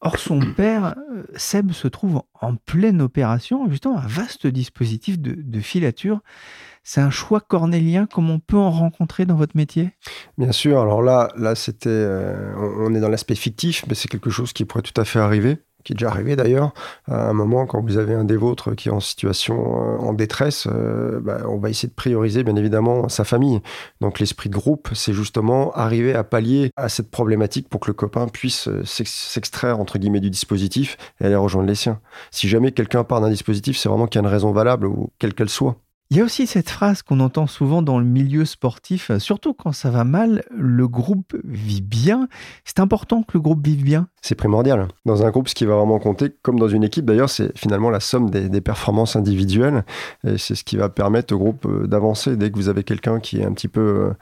Or, 0.00 0.18
son 0.18 0.40
père, 0.56 0.94
euh, 1.12 1.24
Seb, 1.36 1.72
se 1.72 1.88
trouve 1.88 2.22
en 2.40 2.54
pleine 2.54 3.02
opération, 3.02 3.68
justement, 3.68 3.98
un 3.98 4.06
vaste 4.06 4.46
dispositif 4.46 5.18
de, 5.18 5.60
filature. 5.60 6.20
C'est 6.84 7.00
un 7.00 7.10
choix 7.10 7.40
cornélien 7.40 8.06
comme 8.06 8.30
on 8.30 8.38
peut 8.38 8.56
en 8.56 8.70
rencontrer 8.70 9.26
dans 9.26 9.34
votre 9.34 9.56
métier? 9.56 9.90
Bien 10.38 10.52
sûr. 10.52 10.80
Alors 10.80 11.02
là, 11.02 11.30
là 11.36 11.54
c'était, 11.54 11.88
euh, 11.90 12.54
on 12.78 12.94
est 12.94 13.00
dans 13.00 13.08
l'aspect 13.08 13.34
fictif, 13.34 13.84
mais 13.88 13.94
c'est 13.94 14.08
quelque 14.08 14.30
chose 14.30 14.52
qui 14.52 14.64
pourrait 14.64 14.82
tout 14.82 14.98
à 14.98 15.04
fait 15.04 15.18
arriver 15.18 15.58
qui 15.88 15.94
est 15.94 15.96
déjà 15.96 16.10
arrivé 16.10 16.36
d'ailleurs, 16.36 16.74
à 17.06 17.30
un 17.30 17.32
moment 17.32 17.64
quand 17.64 17.80
vous 17.80 17.96
avez 17.96 18.12
un 18.12 18.24
des 18.24 18.36
vôtres 18.36 18.74
qui 18.74 18.90
est 18.90 18.92
en 18.92 19.00
situation 19.00 19.56
euh, 19.56 19.96
en 19.96 20.12
détresse, 20.12 20.68
euh, 20.70 21.18
bah, 21.18 21.38
on 21.48 21.56
va 21.56 21.70
essayer 21.70 21.88
de 21.88 21.94
prioriser 21.94 22.44
bien 22.44 22.56
évidemment 22.56 23.08
sa 23.08 23.24
famille. 23.24 23.62
Donc 24.02 24.20
l'esprit 24.20 24.50
de 24.50 24.54
groupe, 24.54 24.90
c'est 24.92 25.14
justement 25.14 25.72
arriver 25.72 26.14
à 26.14 26.24
pallier 26.24 26.72
à 26.76 26.90
cette 26.90 27.10
problématique 27.10 27.70
pour 27.70 27.80
que 27.80 27.86
le 27.86 27.94
copain 27.94 28.28
puisse 28.28 28.68
euh, 28.68 28.82
s'extraire 28.84 29.80
entre 29.80 29.98
guillemets 29.98 30.20
du 30.20 30.28
dispositif 30.28 30.98
et 31.22 31.24
aller 31.24 31.36
rejoindre 31.36 31.68
les 31.68 31.74
siens. 31.74 32.00
Si 32.32 32.50
jamais 32.50 32.72
quelqu'un 32.72 33.02
part 33.02 33.22
d'un 33.22 33.30
dispositif, 33.30 33.78
c'est 33.78 33.88
vraiment 33.88 34.06
qu'il 34.06 34.20
y 34.20 34.22
a 34.22 34.28
une 34.28 34.32
raison 34.32 34.52
valable 34.52 34.86
ou 34.86 35.10
quelle 35.18 35.32
qu'elle 35.32 35.48
soit. 35.48 35.76
Il 36.10 36.16
y 36.16 36.22
a 36.22 36.24
aussi 36.24 36.46
cette 36.46 36.70
phrase 36.70 37.02
qu'on 37.02 37.20
entend 37.20 37.46
souvent 37.46 37.82
dans 37.82 37.98
le 37.98 38.04
milieu 38.06 38.46
sportif, 38.46 39.10
surtout 39.18 39.52
quand 39.52 39.72
ça 39.72 39.90
va 39.90 40.04
mal, 40.04 40.42
le 40.56 40.88
groupe 40.88 41.36
vit 41.44 41.82
bien. 41.82 42.28
C'est 42.64 42.80
important 42.80 43.22
que 43.22 43.32
le 43.34 43.40
groupe 43.40 43.62
vive 43.62 43.84
bien. 43.84 44.08
C'est 44.22 44.34
primordial. 44.34 44.88
Dans 45.04 45.26
un 45.26 45.30
groupe, 45.30 45.50
ce 45.50 45.54
qui 45.54 45.66
va 45.66 45.76
vraiment 45.76 45.98
compter, 45.98 46.30
comme 46.40 46.58
dans 46.58 46.68
une 46.68 46.82
équipe 46.82 47.04
d'ailleurs, 47.04 47.28
c'est 47.28 47.56
finalement 47.58 47.90
la 47.90 48.00
somme 48.00 48.30
des, 48.30 48.60
performances 48.62 49.16
individuelles. 49.16 49.84
Et 50.26 50.38
c'est 50.38 50.54
ce 50.54 50.64
qui 50.64 50.78
va 50.78 50.88
permettre 50.88 51.34
au 51.34 51.38
groupe 51.38 51.66
euh, 51.66 51.86
d'avancer. 51.86 52.36
Dès 52.36 52.50
que 52.50 52.56
vous 52.56 52.70
avez 52.70 52.84
quelqu'un 52.84 53.20
qui 53.20 53.40
est 53.40 53.44
un 53.44 53.52
petit 53.52 53.68
peu 53.68 53.80
euh, 53.80 54.12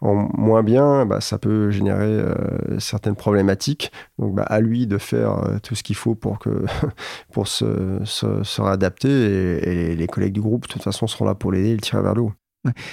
en 0.00 0.28
moins 0.36 0.62
bien, 0.62 1.06
bah, 1.06 1.20
ça 1.20 1.38
peut 1.38 1.70
générer 1.70 2.04
euh, 2.04 2.78
certaines 2.78 3.16
problématiques. 3.16 3.90
Donc, 4.18 4.34
bah, 4.34 4.42
à 4.42 4.60
lui 4.60 4.86
de 4.86 4.98
faire 4.98 5.58
tout 5.62 5.74
ce 5.74 5.82
qu'il 5.82 5.96
faut 5.96 6.14
pour, 6.14 6.38
que, 6.38 6.64
pour 7.32 7.48
se, 7.48 8.00
se, 8.04 8.60
réadapter. 8.60 9.08
Et, 9.08 9.96
les 9.96 10.06
collègues 10.06 10.34
du 10.34 10.40
groupe, 10.42 10.66
de 10.66 10.72
toute 10.72 10.82
façon, 10.82 11.06
seront 11.06 11.24
là 11.24 11.34
pour 11.34 11.52
l'aider 11.52 11.70
et 11.70 11.74
le 11.74 11.80
tirer 11.80 12.02
vers 12.02 12.14
le 12.14 12.22
haut. 12.22 12.32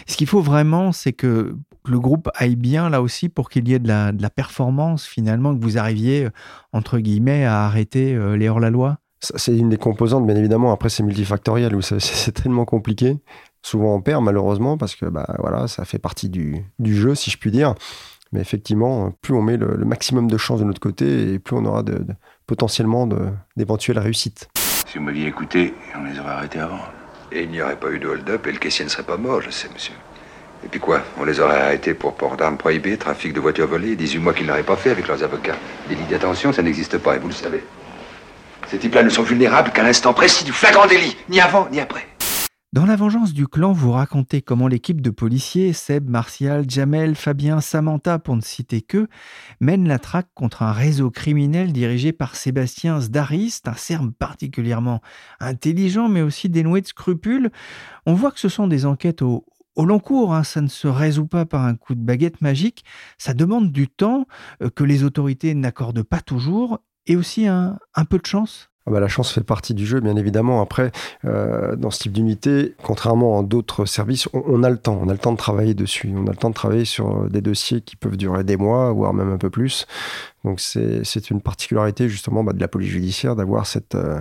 Ce 0.07 0.17
qu'il 0.17 0.27
faut 0.27 0.41
vraiment, 0.41 0.91
c'est 0.91 1.13
que 1.13 1.55
le 1.85 1.99
groupe 1.99 2.29
aille 2.35 2.55
bien 2.55 2.89
là 2.89 3.01
aussi 3.01 3.29
pour 3.29 3.49
qu'il 3.49 3.67
y 3.67 3.73
ait 3.73 3.79
de 3.79 3.87
la, 3.87 4.11
de 4.11 4.21
la, 4.21 4.29
performance 4.29 5.05
finalement, 5.05 5.55
que 5.55 5.61
vous 5.61 5.77
arriviez, 5.77 6.29
entre 6.71 6.99
guillemets, 6.99 7.45
à 7.45 7.65
arrêter 7.65 8.15
euh, 8.15 8.37
les 8.37 8.49
hors-la-loi 8.49 8.97
C'est 9.19 9.57
une 9.57 9.69
des 9.69 9.77
composantes, 9.77 10.25
bien 10.25 10.35
évidemment. 10.35 10.71
Après, 10.71 10.89
c'est 10.89 11.03
multifactoriel, 11.03 11.75
c'est 11.99 12.31
tellement 12.31 12.65
compliqué. 12.65 13.17
Souvent, 13.63 13.95
on 13.95 14.01
perd 14.01 14.23
malheureusement 14.23 14.77
parce 14.77 14.95
que 14.95 15.05
bah, 15.05 15.35
voilà, 15.39 15.67
ça 15.67 15.85
fait 15.85 15.97
partie 15.97 16.29
du, 16.29 16.63
du 16.79 16.95
jeu, 16.95 17.15
si 17.15 17.31
je 17.31 17.37
puis 17.37 17.49
dire. 17.49 17.75
Mais 18.33 18.41
effectivement, 18.41 19.11
plus 19.21 19.33
on 19.33 19.41
met 19.41 19.57
le, 19.57 19.77
maximum 19.85 20.29
de 20.29 20.37
chances 20.37 20.59
de 20.59 20.65
notre 20.65 20.81
côté 20.81 21.33
et 21.33 21.39
plus 21.39 21.55
on 21.55 21.65
aura 21.65 21.83
de, 21.83 22.05
potentiellement 22.45 23.07
d'éventuelles 23.55 23.99
réussites. 23.99 24.49
Si 24.87 24.97
vous 24.97 25.03
m'aviez 25.03 25.27
écouté, 25.27 25.73
on 25.95 26.03
les 26.03 26.19
aurait 26.19 26.31
arrêtés 26.31 26.59
avant. 26.59 26.79
Et 27.31 27.43
il 27.43 27.49
n'y 27.49 27.61
aurait 27.61 27.79
pas 27.79 27.89
eu 27.91 27.99
de 27.99 28.07
hold-up 28.07 28.45
et 28.47 28.51
le 28.51 28.57
caissier 28.57 28.85
ne 28.85 28.89
serait 28.89 29.03
pas 29.03 29.17
mort, 29.17 29.41
je 29.41 29.49
sais, 29.49 29.69
monsieur. 29.73 29.93
Et 30.65 30.67
puis 30.67 30.79
quoi 30.79 31.01
On 31.19 31.25
les 31.25 31.39
aurait 31.39 31.61
arrêtés 31.61 31.93
pour 31.93 32.15
port 32.15 32.35
d'armes 32.35 32.57
prohibées, 32.57 32.97
trafic 32.97 33.33
de 33.33 33.39
voitures 33.39 33.67
volées, 33.67 33.95
18 33.95 34.19
mois 34.19 34.33
qu'ils 34.33 34.47
n'auraient 34.47 34.63
pas 34.63 34.77
fait 34.77 34.91
avec 34.91 35.07
leurs 35.07 35.23
avocats. 35.23 35.55
Délit 35.87 36.05
d'attention, 36.09 36.53
ça 36.53 36.61
n'existe 36.61 36.97
pas, 36.97 37.15
et 37.15 37.19
vous 37.19 37.27
le 37.27 37.33
savez. 37.33 37.63
Ces 38.67 38.77
types-là 38.77 39.03
ne 39.03 39.09
sont 39.09 39.23
vulnérables 39.23 39.71
qu'à 39.71 39.83
l'instant 39.83 40.13
précis 40.13 40.43
du 40.43 40.51
flagrant 40.51 40.87
délit, 40.87 41.15
ni 41.29 41.39
avant, 41.39 41.67
ni 41.71 41.79
après. 41.79 42.07
Dans 42.73 42.87
La 42.87 42.95
Vengeance 42.95 43.33
du 43.33 43.45
clan, 43.45 43.71
vous 43.71 43.91
racontez 43.91 44.41
comment 44.41 44.67
l'équipe 44.67 44.99
de 44.99 45.11
policiers, 45.11 45.73
Seb, 45.73 46.09
Martial, 46.09 46.67
Jamel, 46.67 47.13
Fabien, 47.13 47.61
Samantha, 47.61 48.17
pour 48.17 48.35
ne 48.35 48.41
citer 48.41 48.81
que, 48.81 49.07
mène 49.59 49.87
la 49.87 49.99
traque 49.99 50.29
contre 50.33 50.63
un 50.63 50.71
réseau 50.71 51.11
criminel 51.11 51.71
dirigé 51.71 52.13
par 52.13 52.35
Sébastien 52.35 52.99
Zdarist, 52.99 53.67
un 53.67 53.75
serbe 53.75 54.11
particulièrement 54.17 55.01
intelligent 55.39 56.09
mais 56.09 56.23
aussi 56.23 56.49
dénoué 56.49 56.81
de 56.81 56.87
scrupules. 56.87 57.51
On 58.07 58.15
voit 58.15 58.31
que 58.31 58.39
ce 58.39 58.49
sont 58.49 58.65
des 58.65 58.87
enquêtes 58.87 59.21
au, 59.21 59.45
long 59.77 59.99
cours, 59.99 60.33
hein. 60.33 60.43
ça 60.43 60.59
ne 60.59 60.67
se 60.67 60.87
résout 60.87 61.27
pas 61.27 61.45
par 61.45 61.65
un 61.65 61.75
coup 61.75 61.93
de 61.93 62.01
baguette 62.01 62.41
magique, 62.41 62.85
ça 63.19 63.35
demande 63.35 63.71
du 63.71 63.87
temps 63.87 64.25
euh, 64.63 64.71
que 64.71 64.83
les 64.83 65.03
autorités 65.03 65.53
n'accordent 65.53 66.01
pas 66.01 66.21
toujours 66.21 66.79
et 67.05 67.17
aussi 67.17 67.45
un 67.45 67.77
peu 68.09 68.17
de 68.17 68.25
chance. 68.25 68.72
Ah 68.85 68.91
bah, 68.91 68.99
la 68.99 69.07
chance 69.07 69.31
fait 69.31 69.43
partie 69.43 69.73
du 69.73 69.85
jeu, 69.85 70.01
bien 70.01 70.17
évidemment. 70.17 70.61
Après, 70.61 70.91
euh, 71.23 71.75
dans 71.77 71.89
ce 71.89 71.99
type 71.99 72.11
d'unité, 72.11 72.75
contrairement 72.83 73.39
à 73.39 73.43
d'autres 73.43 73.85
services, 73.85 74.27
on, 74.33 74.61
a 74.61 74.69
le 74.69 74.77
temps. 74.77 74.99
On 75.01 75.07
a 75.07 75.13
le 75.13 75.19
temps 75.19 75.31
de 75.31 75.37
travailler 75.37 75.73
dessus. 75.73 76.11
On 76.13 76.27
a 76.27 76.31
le 76.31 76.35
temps 76.35 76.49
de 76.49 76.55
travailler 76.55 76.83
sur 76.83 77.29
des 77.29 77.39
dossiers 77.39 77.79
qui 77.81 77.95
peuvent 77.95 78.17
durer 78.17 78.43
des 78.43 78.57
mois, 78.57 78.91
voire 78.91 79.13
même 79.13 79.31
un 79.31 79.37
peu 79.37 79.49
plus. 79.49 79.87
Donc, 80.43 80.59
c'est 80.59 81.29
une 81.29 81.41
particularité, 81.41 82.09
justement, 82.09 82.43
bah, 82.43 82.51
de 82.51 82.59
la 82.59 82.67
police 82.67 82.89
judiciaire 82.89 83.37
d'avoir 83.37 83.67
cette, 83.67 83.95
euh, 83.95 84.19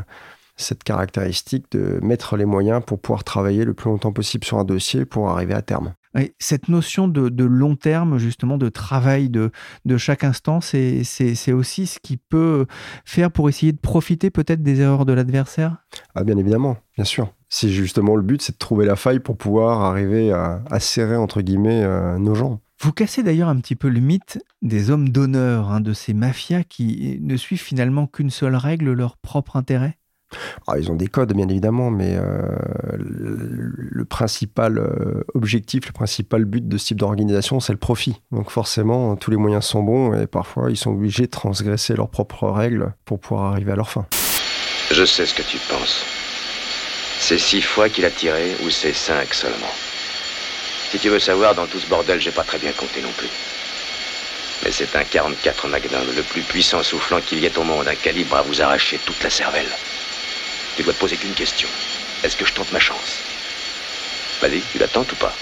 cette 0.62 0.84
caractéristique 0.84 1.70
de 1.72 1.98
mettre 2.02 2.36
les 2.36 2.44
moyens 2.44 2.82
pour 2.84 3.00
pouvoir 3.00 3.24
travailler 3.24 3.64
le 3.64 3.74
plus 3.74 3.90
longtemps 3.90 4.12
possible 4.12 4.44
sur 4.44 4.58
un 4.58 4.64
dossier 4.64 5.04
pour 5.04 5.30
arriver 5.30 5.54
à 5.54 5.62
terme 5.62 5.94
cette 6.38 6.68
notion 6.68 7.08
de, 7.08 7.44
long 7.44 7.76
terme, 7.76 8.18
justement, 8.18 8.58
de 8.58 8.68
travail 8.68 9.30
de, 9.30 9.50
chaque 9.96 10.24
instant, 10.24 10.60
c'est 10.60 11.52
aussi 11.52 11.86
ce 11.86 11.98
qui 12.00 12.16
peut 12.16 12.66
faire 13.04 13.30
pour 13.30 13.48
essayer 13.48 13.72
de 13.72 13.78
profiter 13.78 14.30
peut-être 14.30 14.62
des 14.62 14.80
erreurs 14.80 15.06
de 15.06 15.12
l'adversaire? 15.12 15.78
Ah, 16.14 16.24
bien 16.24 16.36
évidemment, 16.36 16.76
bien 16.96 17.04
sûr. 17.04 17.32
C'est 17.48 17.68
justement 17.68 18.16
le 18.16 18.22
but, 18.22 18.40
c'est 18.40 18.52
de 18.52 18.58
trouver 18.58 18.86
la 18.86 18.96
faille 18.96 19.20
pour 19.20 19.36
pouvoir 19.36 19.82
arriver 19.82 20.32
à, 20.32 20.80
serrer, 20.80 21.16
entre 21.16 21.42
guillemets, 21.42 21.82
euh, 21.82 22.18
nos 22.18 22.34
gens. 22.34 22.60
Vous 22.80 22.92
cassez 22.92 23.22
d'ailleurs 23.22 23.48
un 23.48 23.60
petit 23.60 23.76
peu 23.76 23.88
le 23.88 24.00
mythe 24.00 24.42
des 24.60 24.90
hommes 24.90 25.10
d'honneur, 25.10 25.70
hein, 25.70 25.80
de 25.80 25.92
ces 25.92 26.14
mafias 26.14 26.64
qui 26.64 27.18
ne 27.22 27.36
suivent 27.36 27.62
finalement 27.62 28.06
qu'une 28.06 28.30
seule 28.30 28.56
règle, 28.56 28.92
leur 28.92 29.16
propre 29.18 29.56
intérêt? 29.56 29.98
Ah, 30.66 30.78
ils 30.78 30.90
ont 30.90 30.94
des 30.94 31.06
codes, 31.06 31.32
bien 31.34 31.48
évidemment, 31.48 31.90
mais 31.90 32.16
euh, 32.16 32.42
le, 32.98 34.04
principal 34.04 34.78
euh, 34.78 35.22
objectif, 35.34 35.86
le 35.86 35.92
principal 35.92 36.44
but 36.44 36.66
de 36.66 36.76
ce 36.78 36.86
type 36.86 36.98
d'organisation, 36.98 37.60
c'est 37.60 37.72
le 37.72 37.78
profit. 37.78 38.20
Donc 38.30 38.50
forcément, 38.50 39.16
tous 39.16 39.30
les 39.30 39.36
moyens 39.36 39.64
sont 39.64 39.82
bons 39.82 40.14
et 40.14 40.26
parfois, 40.26 40.70
ils 40.70 40.76
sont 40.76 40.90
obligés 40.90 41.24
de 41.24 41.30
transgresser 41.30 41.94
leurs 41.94 42.10
propres 42.10 42.48
règles 42.48 42.94
pour 43.04 43.20
pouvoir 43.20 43.52
arriver 43.52 43.72
à 43.72 43.76
leur 43.76 43.90
fin. 43.90 44.06
Je 44.90 45.04
sais 45.04 45.26
ce 45.26 45.34
que 45.34 45.42
tu 45.42 45.58
penses. 45.70 46.04
C'est 47.18 47.38
six 47.38 47.62
fois 47.62 47.88
qu'il 47.88 48.04
a 48.04 48.10
tiré 48.10 48.56
ou 48.64 48.70
c'est 48.70 48.92
cinq 48.92 49.32
seulement 49.32 49.72
Si 50.90 50.98
tu 50.98 51.08
veux 51.08 51.20
savoir, 51.20 51.54
dans 51.54 51.66
tout 51.66 51.78
ce 51.78 51.86
bordel, 51.86 52.20
j'ai 52.20 52.32
pas 52.32 52.42
très 52.42 52.58
bien 52.58 52.72
compté 52.72 53.00
non 53.00 53.12
plus. 53.16 53.30
Mais 54.64 54.70
c'est 54.70 54.94
un 54.94 55.04
44 55.04 55.68
Magnum, 55.68 56.02
le 56.14 56.22
plus 56.22 56.42
puissant 56.42 56.82
soufflant 56.82 57.20
qu'il 57.20 57.40
y 57.40 57.46
ait 57.46 57.58
au 57.58 57.64
monde, 57.64 57.88
un 57.88 57.94
calibre 57.94 58.36
à 58.36 58.42
vous 58.42 58.60
arracher 58.60 58.98
toute 59.04 59.22
la 59.22 59.30
cervelle. 59.30 59.70
Tu 60.76 60.82
dois 60.82 60.94
te 60.94 61.00
poser 61.00 61.16
qu'une 61.16 61.34
question. 61.34 61.68
Est-ce 62.24 62.34
que 62.34 62.46
je 62.46 62.54
tente 62.54 62.72
ma 62.72 62.78
chance? 62.78 63.20
Vas-y, 64.40 64.62
tu 64.72 64.78
la 64.78 64.88
tentes 64.88 65.12
ou 65.12 65.16
pas? 65.16 65.32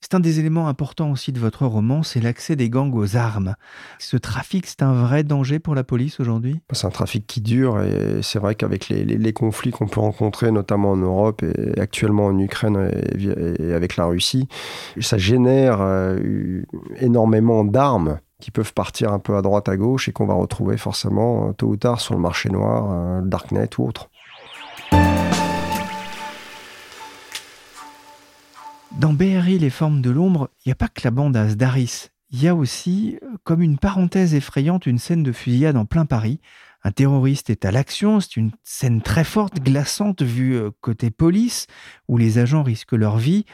C'est 0.00 0.14
un 0.14 0.20
des 0.20 0.40
éléments 0.40 0.66
importants 0.66 1.12
aussi 1.12 1.30
de 1.32 1.38
votre 1.38 1.66
roman, 1.66 2.02
c'est 2.02 2.20
l'accès 2.20 2.56
des 2.56 2.68
gangs 2.68 2.92
aux 2.94 3.16
armes. 3.16 3.54
Ce 4.00 4.16
trafic, 4.16 4.66
c'est 4.66 4.82
un 4.82 4.92
vrai 4.92 5.22
danger 5.22 5.60
pour 5.60 5.76
la 5.76 5.84
police 5.84 6.18
aujourd'hui? 6.18 6.60
C'est 6.72 6.86
un 6.86 6.90
trafic 6.90 7.26
qui 7.26 7.40
dure 7.40 7.80
et 7.80 8.22
c'est 8.22 8.40
vrai 8.40 8.56
qu'avec 8.56 8.88
les, 8.88 9.32
conflits 9.32 9.70
qu'on 9.70 9.86
peut 9.86 10.00
rencontrer, 10.00 10.50
notamment 10.50 10.92
en 10.92 10.96
Europe 10.96 11.42
et 11.42 11.80
actuellement 11.80 12.26
en 12.26 12.38
Ukraine 12.38 12.90
et, 13.18 13.72
avec 13.72 13.96
la 13.96 14.06
Russie, 14.06 14.48
ça 15.00 15.18
génère 15.18 15.78
euh, 15.80 16.62
énormément 17.00 17.64
d'armes 17.64 18.18
qui 18.40 18.50
peuvent 18.50 18.74
partir 18.74 19.12
un 19.12 19.18
peu 19.18 19.36
à 19.36 19.42
droite 19.42 19.68
à 19.68 19.76
gauche 19.76 20.08
et 20.08 20.12
qu'on 20.12 20.26
va 20.26 20.34
retrouver 20.34 20.76
forcément 20.76 21.52
tôt 21.54 21.68
ou 21.68 21.76
tard 21.76 22.00
sur 22.00 22.14
le 22.14 22.20
marché 22.20 22.48
noir, 22.48 22.90
euh, 22.90 23.20
le 23.22 23.28
darknet 23.28 23.70
ou 23.78 23.88
autre. 23.88 24.08
Dans 28.98 29.12
BRI, 29.12 29.58
les 29.58 29.68
formes 29.68 30.00
de 30.00 30.10
l'ombre, 30.10 30.48
il 30.64 30.68
n'y 30.68 30.72
a 30.72 30.76
pas 30.76 30.88
que 30.88 31.02
la 31.04 31.10
bande 31.10 31.36
à. 31.36 32.12
Il 32.30 32.42
y 32.42 32.48
a 32.48 32.54
aussi, 32.54 33.18
euh, 33.22 33.36
comme 33.44 33.60
une 33.60 33.76
parenthèse 33.76 34.34
effrayante, 34.34 34.86
une 34.86 34.98
scène 34.98 35.22
de 35.22 35.32
fusillade 35.32 35.76
en 35.76 35.84
plein 35.84 36.06
Paris. 36.06 36.40
Un 36.82 36.92
terroriste 36.92 37.50
est 37.50 37.66
à 37.66 37.72
l'action, 37.72 38.20
c'est 38.20 38.36
une 38.36 38.52
scène 38.64 39.02
très 39.02 39.24
forte, 39.24 39.60
glaçante 39.60 40.22
vue 40.22 40.56
euh, 40.56 40.70
côté 40.80 41.10
police, 41.10 41.66
où 42.08 42.16
les 42.16 42.38
agents 42.38 42.62
risquent 42.62 42.92
leur 42.92 43.18
vie 43.18 43.44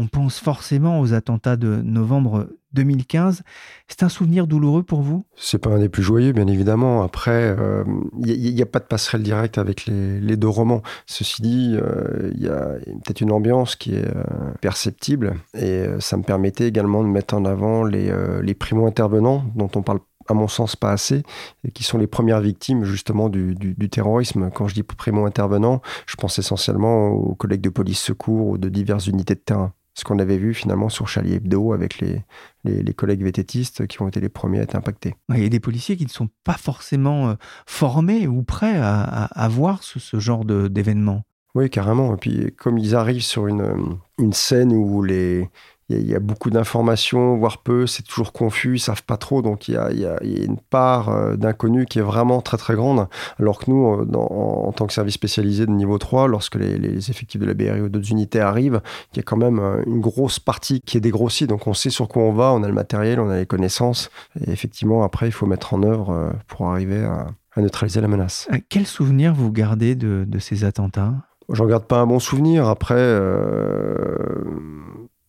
on 0.00 0.06
pense 0.06 0.38
forcément 0.38 0.98
aux 1.00 1.12
attentats 1.12 1.56
de 1.56 1.82
novembre 1.82 2.48
2015. 2.72 3.42
C'est 3.86 4.02
un 4.02 4.08
souvenir 4.08 4.46
douloureux 4.46 4.82
pour 4.82 5.02
vous? 5.02 5.26
C'est 5.36 5.58
pas 5.58 5.70
un 5.70 5.78
des 5.78 5.90
plus 5.90 6.02
joyeux, 6.02 6.32
bien 6.32 6.46
évidemment. 6.46 7.02
Après, 7.02 7.54
il 7.54 7.60
euh, 7.60 7.84
n'y 8.16 8.62
a, 8.62 8.66
pas 8.66 8.78
de 8.78 8.84
passerelle 8.84 9.22
directe 9.22 9.58
avec 9.58 9.84
les, 9.86 10.36
deux 10.36 10.48
romans. 10.48 10.82
Ceci 11.06 11.42
dit, 11.42 11.76
euh, 11.76 12.30
il 12.34 12.42
y 12.42 12.48
a 12.48 12.76
peut-être 13.04 13.20
une 13.20 13.32
ambiance 13.32 13.76
qui 13.76 13.94
est 13.94 14.06
euh, 14.06 14.22
perceptible 14.62 15.34
et 15.54 15.84
ça 15.98 16.16
me 16.16 16.22
permettait 16.22 16.66
également 16.66 17.02
de 17.02 17.08
mettre 17.08 17.34
en 17.34 17.44
avant 17.44 17.84
les, 17.84 18.10
les 18.42 18.54
primo-intervenants 18.54 19.44
dont 19.54 19.70
on 19.74 19.82
parle 19.82 20.00
à 20.30 20.34
mon 20.34 20.48
sens 20.48 20.76
pas 20.76 20.92
assez, 20.92 21.22
et 21.64 21.72
qui 21.72 21.82
sont 21.82 21.98
les 21.98 22.06
premières 22.06 22.40
victimes 22.40 22.84
justement 22.84 23.28
du, 23.28 23.56
terrorisme. 23.90 24.50
Quand 24.54 24.68
je 24.68 24.74
dis 24.74 24.82
primo-intervenants, 24.82 25.82
je 26.06 26.16
pense 26.16 26.38
essentiellement 26.38 27.08
aux 27.08 27.34
collègues 27.34 27.62
de 27.62 27.70
police 27.70 28.00
secours 28.00 28.48
ou 28.48 28.58
de 28.58 28.68
diverses 28.68 29.08
unités 29.08 29.34
de 29.34 29.40
terrain 29.40 29.72
ce 30.00 30.04
qu'on 30.04 30.18
avait 30.18 30.38
vu 30.38 30.54
finalement 30.54 30.88
sur 30.88 31.08
Charlie 31.08 31.34
Hebdo 31.34 31.74
avec 31.74 31.98
les, 32.00 32.24
les, 32.64 32.94
collègues 32.94 33.22
vététistes 33.22 33.86
qui 33.86 34.00
ont 34.00 34.08
été 34.08 34.18
les 34.18 34.30
premiers 34.30 34.60
à 34.60 34.62
être 34.62 34.74
impactés. 34.74 35.14
Il 35.28 35.42
y 35.42 35.44
a 35.44 35.48
des 35.50 35.60
policiers 35.60 35.96
qui 35.98 36.04
ne 36.04 36.10
sont 36.10 36.30
pas 36.42 36.54
forcément 36.54 37.28
euh, 37.28 37.34
formés 37.66 38.26
ou 38.26 38.42
prêts 38.42 38.78
à, 38.80 39.48
voir 39.50 39.82
ce, 39.82 40.18
genre 40.18 40.46
d'événement. 40.46 41.24
Oui, 41.54 41.68
carrément. 41.68 42.14
Et 42.14 42.16
puis, 42.16 42.54
comme 42.56 42.78
ils 42.78 42.96
arrivent 42.96 43.22
sur 43.22 43.46
une, 43.46 43.98
une 44.18 44.32
scène 44.32 44.72
où 44.72 45.02
les, 45.02 45.50
il 45.90 46.08
y, 46.08 46.14
a 46.14 46.20
beaucoup 46.20 46.50
d'informations, 46.50 47.36
voire 47.36 47.58
peu, 47.58 47.86
c'est 47.86 48.04
toujours 48.04 48.32
confus, 48.32 48.76
ils 48.76 48.80
savent 48.80 49.02
pas 49.02 49.16
trop, 49.16 49.42
donc 49.42 49.66
il 49.66 49.74
y 49.74 49.76
a, 49.76 50.22
une 50.22 50.58
part 50.58 51.08
euh, 51.08 51.36
d'inconnu 51.36 51.84
qui 51.86 51.98
est 51.98 52.02
vraiment 52.02 52.40
très 52.42 52.56
très 52.56 52.74
grande, 52.74 53.08
alors 53.40 53.58
que 53.58 53.70
nous, 53.70 53.86
euh, 53.86 54.16
en, 54.16 54.70
tant 54.72 54.86
que 54.86 54.92
service 54.92 55.14
spécialisé 55.14 55.66
de 55.66 55.72
niveau 55.72 55.98
3, 55.98 56.28
lorsque 56.28 56.54
les, 56.54 57.10
effectifs 57.10 57.40
de 57.40 57.46
la 57.46 57.54
BRI 57.54 57.80
ou 57.80 57.88
d'autres 57.88 58.10
unités 58.10 58.40
arrivent, 58.40 58.80
il 59.12 59.16
y 59.16 59.20
a 59.20 59.22
quand 59.24 59.36
même 59.36 59.58
euh, 59.58 59.82
une 59.84 60.00
grosse 60.00 60.38
partie 60.38 60.80
qui 60.80 60.96
est 60.96 61.00
dégrossie, 61.00 61.48
donc 61.48 61.66
on 61.66 61.74
sait 61.74 61.90
sur 61.90 62.06
quoi 62.06 62.22
on 62.22 62.32
va, 62.32 62.52
on 62.52 62.62
a 62.62 62.68
le 62.68 62.74
matériel, 62.74 63.18
on 63.18 63.28
a 63.28 63.38
les 63.38 63.46
connaissances, 63.46 64.10
et 64.40 64.50
effectivement, 64.50 65.02
après, 65.02 65.26
il 65.26 65.32
faut 65.32 65.46
mettre 65.46 65.74
en 65.74 65.82
œuvre 65.82 66.32
pour 66.46 66.68
arriver 66.68 67.02
à, 67.02 67.26
neutraliser 67.56 68.00
la 68.00 68.08
menace. 68.08 68.48
Quel 68.68 68.86
souvenir 68.86 69.34
vous 69.34 69.50
gardez 69.50 69.94
de, 69.94 70.26
ces 70.38 70.64
attentats? 70.64 71.12
J'en 71.52 71.66
garde 71.66 71.84
pas 71.84 71.98
un 71.98 72.06
bon 72.06 72.20
souvenir. 72.20 72.68
Après, 72.68 72.96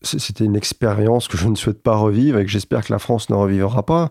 c'était 0.03 0.45
une 0.45 0.55
expérience 0.55 1.27
que 1.27 1.37
je 1.37 1.47
ne 1.47 1.55
souhaite 1.55 1.81
pas 1.81 1.95
revivre 1.95 2.39
et 2.39 2.45
que 2.45 2.49
j'espère 2.49 2.83
que 2.85 2.91
la 2.91 2.99
France 2.99 3.29
ne 3.29 3.35
revivra 3.35 3.83
pas. 3.83 4.09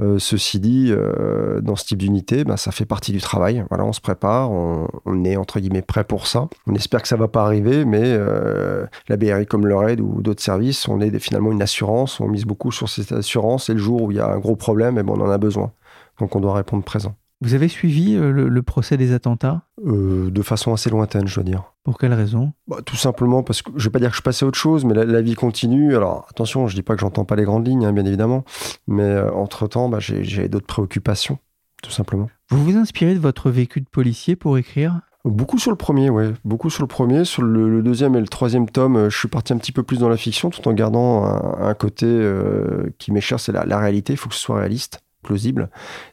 Euh, 0.00 0.18
ceci 0.18 0.60
dit, 0.60 0.88
euh, 0.90 1.60
dans 1.60 1.76
ce 1.76 1.84
type 1.84 1.98
d'unité, 1.98 2.44
ben, 2.44 2.56
ça 2.56 2.70
fait 2.70 2.84
partie 2.84 3.12
du 3.12 3.20
travail. 3.20 3.64
Voilà, 3.68 3.84
on 3.84 3.92
se 3.92 4.00
prépare, 4.00 4.50
on, 4.50 5.24
est 5.24 5.36
entre 5.36 5.60
guillemets 5.60 5.82
prêt 5.82 6.04
pour 6.04 6.26
ça. 6.26 6.48
On 6.66 6.74
espère 6.74 7.02
que 7.02 7.08
ça 7.08 7.16
va 7.16 7.28
pas 7.28 7.44
arriver, 7.44 7.84
mais 7.84 8.02
euh, 8.02 8.86
la 9.08 9.16
BRI 9.16 9.46
comme 9.46 9.66
le 9.66 9.76
RAID 9.76 10.00
ou 10.00 10.22
d'autres 10.22 10.42
services, 10.42 10.88
on 10.88 11.00
est 11.00 11.18
finalement 11.18 11.52
une 11.52 11.62
assurance. 11.62 12.20
On 12.20 12.28
mise 12.28 12.44
beaucoup 12.44 12.72
sur 12.72 12.88
cette 12.88 13.12
assurance 13.12 13.68
et 13.68 13.74
le 13.74 13.78
jour 13.78 14.02
où 14.02 14.10
il 14.10 14.18
y 14.18 14.20
a 14.20 14.28
un 14.28 14.38
gros 14.38 14.56
problème, 14.56 14.98
eh 14.98 15.02
ben, 15.02 15.14
on 15.16 15.20
en 15.20 15.30
a 15.30 15.38
besoin. 15.38 15.72
Donc 16.20 16.36
on 16.36 16.40
doit 16.40 16.54
répondre 16.54 16.84
présent. 16.84 17.16
Vous 17.40 17.54
avez 17.54 17.68
suivi 17.68 18.14
euh, 18.14 18.30
le, 18.30 18.62
procès 18.62 18.96
des 18.96 19.12
attentats? 19.12 19.62
Euh, 19.84 20.30
De 20.30 20.42
façon 20.42 20.72
assez 20.72 20.88
lointaine, 20.88 21.26
je 21.26 21.34
dois 21.34 21.44
dire. 21.44 21.64
Pour 21.82 21.98
quelle 21.98 22.14
raison? 22.14 22.52
Bah, 22.66 22.78
Tout 22.84 22.96
simplement 22.96 23.42
parce 23.42 23.62
que 23.62 23.70
je 23.76 23.76
ne 23.76 23.84
vais 23.84 23.90
pas 23.90 23.98
dire 23.98 24.10
que 24.10 24.16
je 24.16 24.22
passais 24.22 24.44
à 24.44 24.48
autre 24.48 24.58
chose, 24.58 24.84
mais 24.84 24.94
la, 24.94 25.20
vie 25.20 25.34
continue. 25.34 25.96
Alors 25.96 26.26
attention, 26.30 26.66
je 26.68 26.74
ne 26.74 26.76
dis 26.76 26.82
pas 26.82 26.94
que 26.94 27.00
j'entends 27.00 27.24
pas 27.24 27.36
les 27.36 27.44
grandes 27.44 27.66
lignes, 27.66 27.84
hein, 27.84 27.92
bien 27.92 28.04
évidemment, 28.04 28.44
mais 28.86 29.02
euh, 29.02 29.30
entre-temps, 29.32 29.88
bah, 29.88 29.98
j'ai 30.00 30.48
d'autres 30.48 30.66
préoccupations, 30.66 31.38
tout 31.82 31.90
simplement. 31.90 32.28
Vous 32.50 32.64
vous 32.64 32.76
inspirez 32.76 33.14
de 33.14 33.20
votre 33.20 33.50
vécu 33.50 33.80
de 33.80 33.88
policier 33.88 34.36
pour 34.36 34.56
écrire? 34.56 35.00
Beaucoup 35.24 35.58
sur 35.58 35.70
le 35.70 35.76
premier, 35.76 36.10
oui. 36.10 36.32
Beaucoup 36.44 36.68
sur 36.68 36.82
le 36.82 36.86
premier. 36.86 37.24
Sur 37.24 37.42
le, 37.42 37.82
deuxième 37.82 38.14
et 38.14 38.20
le 38.20 38.28
troisième 38.28 38.68
tome, 38.68 39.08
je 39.08 39.18
suis 39.18 39.28
parti 39.28 39.54
un 39.54 39.56
petit 39.56 39.72
peu 39.72 39.82
plus 39.82 39.98
dans 39.98 40.10
la 40.10 40.18
fiction, 40.18 40.50
tout 40.50 40.66
en 40.68 40.74
gardant 40.74 41.24
un, 41.24 41.72
côté 41.72 42.06
qui 42.98 43.10
m'est 43.10 43.22
cher, 43.22 43.40
c'est 43.40 43.52
la, 43.52 43.64
la, 43.64 43.78
réalité. 43.78 44.12
Il 44.12 44.16
faut 44.18 44.28
que 44.28 44.34
ce 44.34 44.40
soit 44.42 44.58
réaliste 44.58 45.00
plausible. 45.24 45.70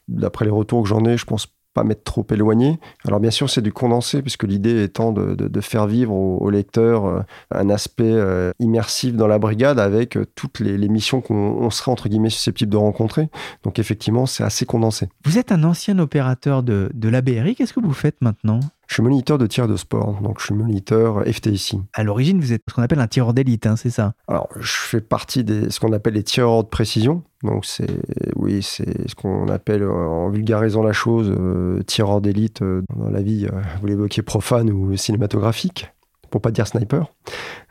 D'après 0.08 0.46
les 0.46 0.52
retours 0.52 0.82
que 0.82 0.90
j'en 0.90 1.06
ai, 1.06 1.18
je 1.18 1.26
pense 1.26 1.48
pas 1.74 1.84
m'être 1.84 2.04
trop 2.04 2.26
éloigné. 2.32 2.80
Alors 3.06 3.20
bien 3.20 3.32
sûr, 3.32 3.50
c'est 3.50 3.62
du 3.62 3.72
condensé, 3.72 4.22
puisque 4.22 4.44
l'idée 4.44 4.84
étant 4.84 5.12
de, 5.12 5.62
faire 5.62 5.88
vivre 5.88 6.14
au, 6.14 6.50
lecteur 6.50 7.06
euh, 7.06 7.22
un 7.52 7.70
aspect 7.70 8.04
euh, 8.12 8.52
immersif 8.60 9.16
dans 9.16 9.28
la 9.28 9.40
brigade 9.40 9.80
avec 9.80 10.18
euh, 10.18 10.26
toutes 10.36 10.60
les, 10.60 10.90
missions 10.90 11.22
qu'on 11.22 11.70
serait 11.70 11.92
entre 11.92 12.10
guillemets 12.10 12.30
susceptible 12.30 12.72
de 12.72 12.78
rencontrer. 12.78 13.30
Donc 13.64 13.80
effectivement, 13.80 14.26
c'est 14.26 14.44
assez 14.44 14.66
condensé. 14.66 15.08
Vous 15.24 15.38
êtes 15.38 15.52
un 15.52 15.64
ancien 15.64 15.98
opérateur 16.00 16.64
de, 16.64 16.90
de 16.94 17.10
la 17.10 17.22
BRI, 17.22 17.56
qu'est-ce 17.56 17.74
que 17.74 17.80
vous 17.80 17.94
faites 17.94 18.22
maintenant? 18.22 18.60
Je 18.88 18.96
suis 18.96 19.04
moniteur 19.04 19.38
de 19.38 19.48
tir 19.48 19.70
de 19.70 19.78
sport, 19.78 20.20
donc 20.22 20.40
je 20.40 20.46
suis 20.48 20.54
moniteur 20.54 21.24
FTIC. 21.26 21.78
À 21.94 22.04
l'origine, 22.04 22.42
vous 22.42 22.52
êtes 22.52 22.64
ce 22.68 22.74
qu'on 22.74 22.82
appelle 22.82 23.00
un 23.00 23.08
tireur 23.08 23.34
d'élite, 23.34 23.66
hein, 23.66 23.78
c'est 23.78 23.90
ça? 23.90 24.16
Alors, 24.28 24.50
je 24.60 24.74
fais 24.74 25.00
partie 25.00 25.46
de 25.46 25.70
ce 25.70 25.80
qu'on 25.80 25.94
appelle 25.94 26.16
les 26.16 26.24
tireurs 26.24 26.66
de 26.66 26.68
précision. 26.68 27.24
Donc, 27.44 27.66
c'est 27.66 27.88
oui, 28.36 28.62
c'est 28.62 29.08
ce 29.08 29.16
qu'on 29.16 29.48
appelle, 29.48 29.84
en 29.84 30.30
vulgarisant 30.30 30.84
la 30.84 30.94
chose, 30.94 31.34
euh, 31.36 31.82
tireur 31.84 32.22
d'élite 32.22 32.62
euh, 32.62 32.84
dans 32.96 33.10
la 33.10 33.22
vie, 33.22 33.46
euh, 33.46 33.62
vous 33.80 33.88
l'évoquez 33.88 34.22
profane 34.22 34.70
ou 34.70 34.96
cinématographique, 34.96 35.92
pour 36.30 36.42
pas 36.42 36.52
dire 36.52 36.68
sniper. 36.68 37.08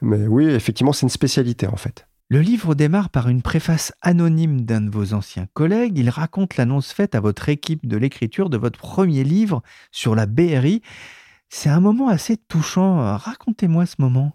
Mais 0.00 0.26
oui, 0.26 0.46
effectivement, 0.46 0.92
c'est 0.92 1.06
une 1.06 1.10
spécialité 1.10 1.66
en 1.66 1.76
fait. 1.76 2.06
Le 2.28 2.40
livre 2.40 2.76
démarre 2.76 3.10
par 3.10 3.28
une 3.28 3.42
préface 3.42 3.92
anonyme 4.02 4.60
d'un 4.60 4.80
de 4.80 4.90
vos 4.90 5.14
anciens 5.14 5.48
collègues. 5.52 5.98
Il 5.98 6.10
raconte 6.10 6.56
l'annonce 6.56 6.92
faite 6.92 7.16
à 7.16 7.20
votre 7.20 7.48
équipe 7.48 7.86
de 7.86 7.96
l'écriture 7.96 8.50
de 8.50 8.56
votre 8.56 8.78
premier 8.78 9.24
livre 9.24 9.62
sur 9.90 10.14
la 10.14 10.26
BRI. 10.26 10.80
C'est 11.48 11.70
un 11.70 11.80
moment 11.80 12.08
assez 12.08 12.36
touchant. 12.36 13.16
Racontez-moi 13.16 13.84
ce 13.86 13.96
moment. 13.98 14.32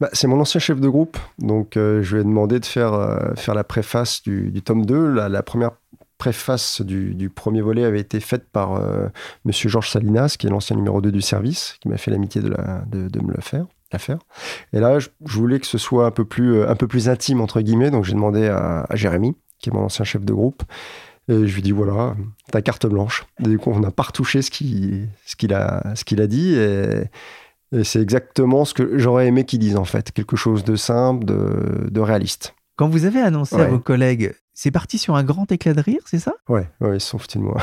Bah, 0.00 0.08
c'est 0.12 0.26
mon 0.26 0.40
ancien 0.40 0.60
chef 0.60 0.80
de 0.80 0.88
groupe, 0.88 1.18
donc 1.38 1.76
euh, 1.76 2.02
je 2.02 2.16
lui 2.16 2.22
ai 2.22 2.24
demandé 2.24 2.60
de 2.60 2.66
faire, 2.66 2.94
euh, 2.94 3.34
faire 3.36 3.54
la 3.54 3.64
préface 3.64 4.22
du, 4.22 4.52
tome 4.62 4.86
2. 4.86 5.28
La, 5.28 5.42
première 5.42 5.72
préface 6.20 6.82
du, 6.82 7.30
premier 7.34 7.62
volet 7.62 7.84
avait 7.84 7.98
été 7.98 8.20
faite 8.20 8.48
par. 8.52 8.74
Euh, 8.74 9.08
Monsieur 9.44 9.68
Georges 9.68 9.90
Salinas, 9.90 10.36
qui 10.38 10.46
est 10.46 10.50
l'ancien 10.50 10.76
numéro 10.76 11.00
2 11.00 11.10
du 11.10 11.22
service, 11.22 11.76
qui 11.80 11.88
m'a 11.88 11.96
fait 11.96 12.12
l'amitié 12.12 12.40
de, 12.40 12.50
me 12.50 13.40
faire 13.40 13.66
à 13.92 13.98
faire. 13.98 14.18
Et 14.72 14.78
là, 14.78 15.00
je, 15.00 15.08
voulais 15.24 15.58
que 15.58 15.66
ce 15.66 15.78
soit 15.78 16.06
un 16.06 16.10
peu 16.12 16.24
plus, 16.24 16.54
euh, 16.54 16.70
un 16.70 16.76
peu 16.76 16.86
plus 16.86 17.08
intime, 17.08 17.40
entre 17.40 17.60
guillemets. 17.60 17.90
Donc, 17.90 18.04
j'ai 18.04 18.12
demandé 18.12 18.46
à, 18.46 18.86
Jérémy, 18.94 19.34
qui 19.58 19.70
est 19.70 19.72
mon 19.72 19.82
ancien 19.82 20.04
chef 20.04 20.24
de 20.24 20.32
groupe. 20.32 20.62
Et 21.28 21.46
je 21.46 21.54
lui 21.54 21.62
dis 21.62 21.72
voilà, 21.72 22.16
ta 22.50 22.60
carte 22.62 22.86
blanche. 22.86 23.24
du 23.38 23.58
coup, 23.58 23.70
on 23.70 23.80
n'a 23.80 23.90
pas 23.90 24.04
retouché 24.04 24.42
ce 24.42 24.50
qu'il 24.50 25.54
a, 25.54 25.82
a 25.86 26.26
dit. 26.26 26.54
Et, 26.54 27.04
c'est 27.84 28.00
exactement 28.00 28.64
ce 28.64 28.74
que 28.74 28.98
j'aurais 28.98 29.26
aimé 29.26 29.44
qu'il 29.44 29.58
dise, 29.58 29.76
en 29.76 29.84
fait. 29.84 30.12
Quelque 30.12 30.36
chose 30.36 30.64
de 30.64 30.76
simple, 30.76 31.24
de, 31.24 31.88
de 31.90 32.00
réaliste. 32.00 32.54
Quand 32.76 32.88
vous 32.88 33.04
avez 33.04 33.20
annoncé 33.20 33.56
à 33.56 33.66
vos 33.66 33.78
collègues, 33.78 34.34
c'est 34.54 34.70
parti 34.70 34.96
sur 34.96 35.14
un 35.14 35.22
grand 35.22 35.50
éclat 35.52 35.74
de 35.74 35.80
rire, 35.80 36.00
c'est 36.06 36.18
ça? 36.18 36.34
Ouais, 36.48 36.68
ouais, 36.80 36.96
ils 36.96 37.00
sont 37.00 37.18
foutus 37.18 37.40
de 37.40 37.46
moi. 37.46 37.60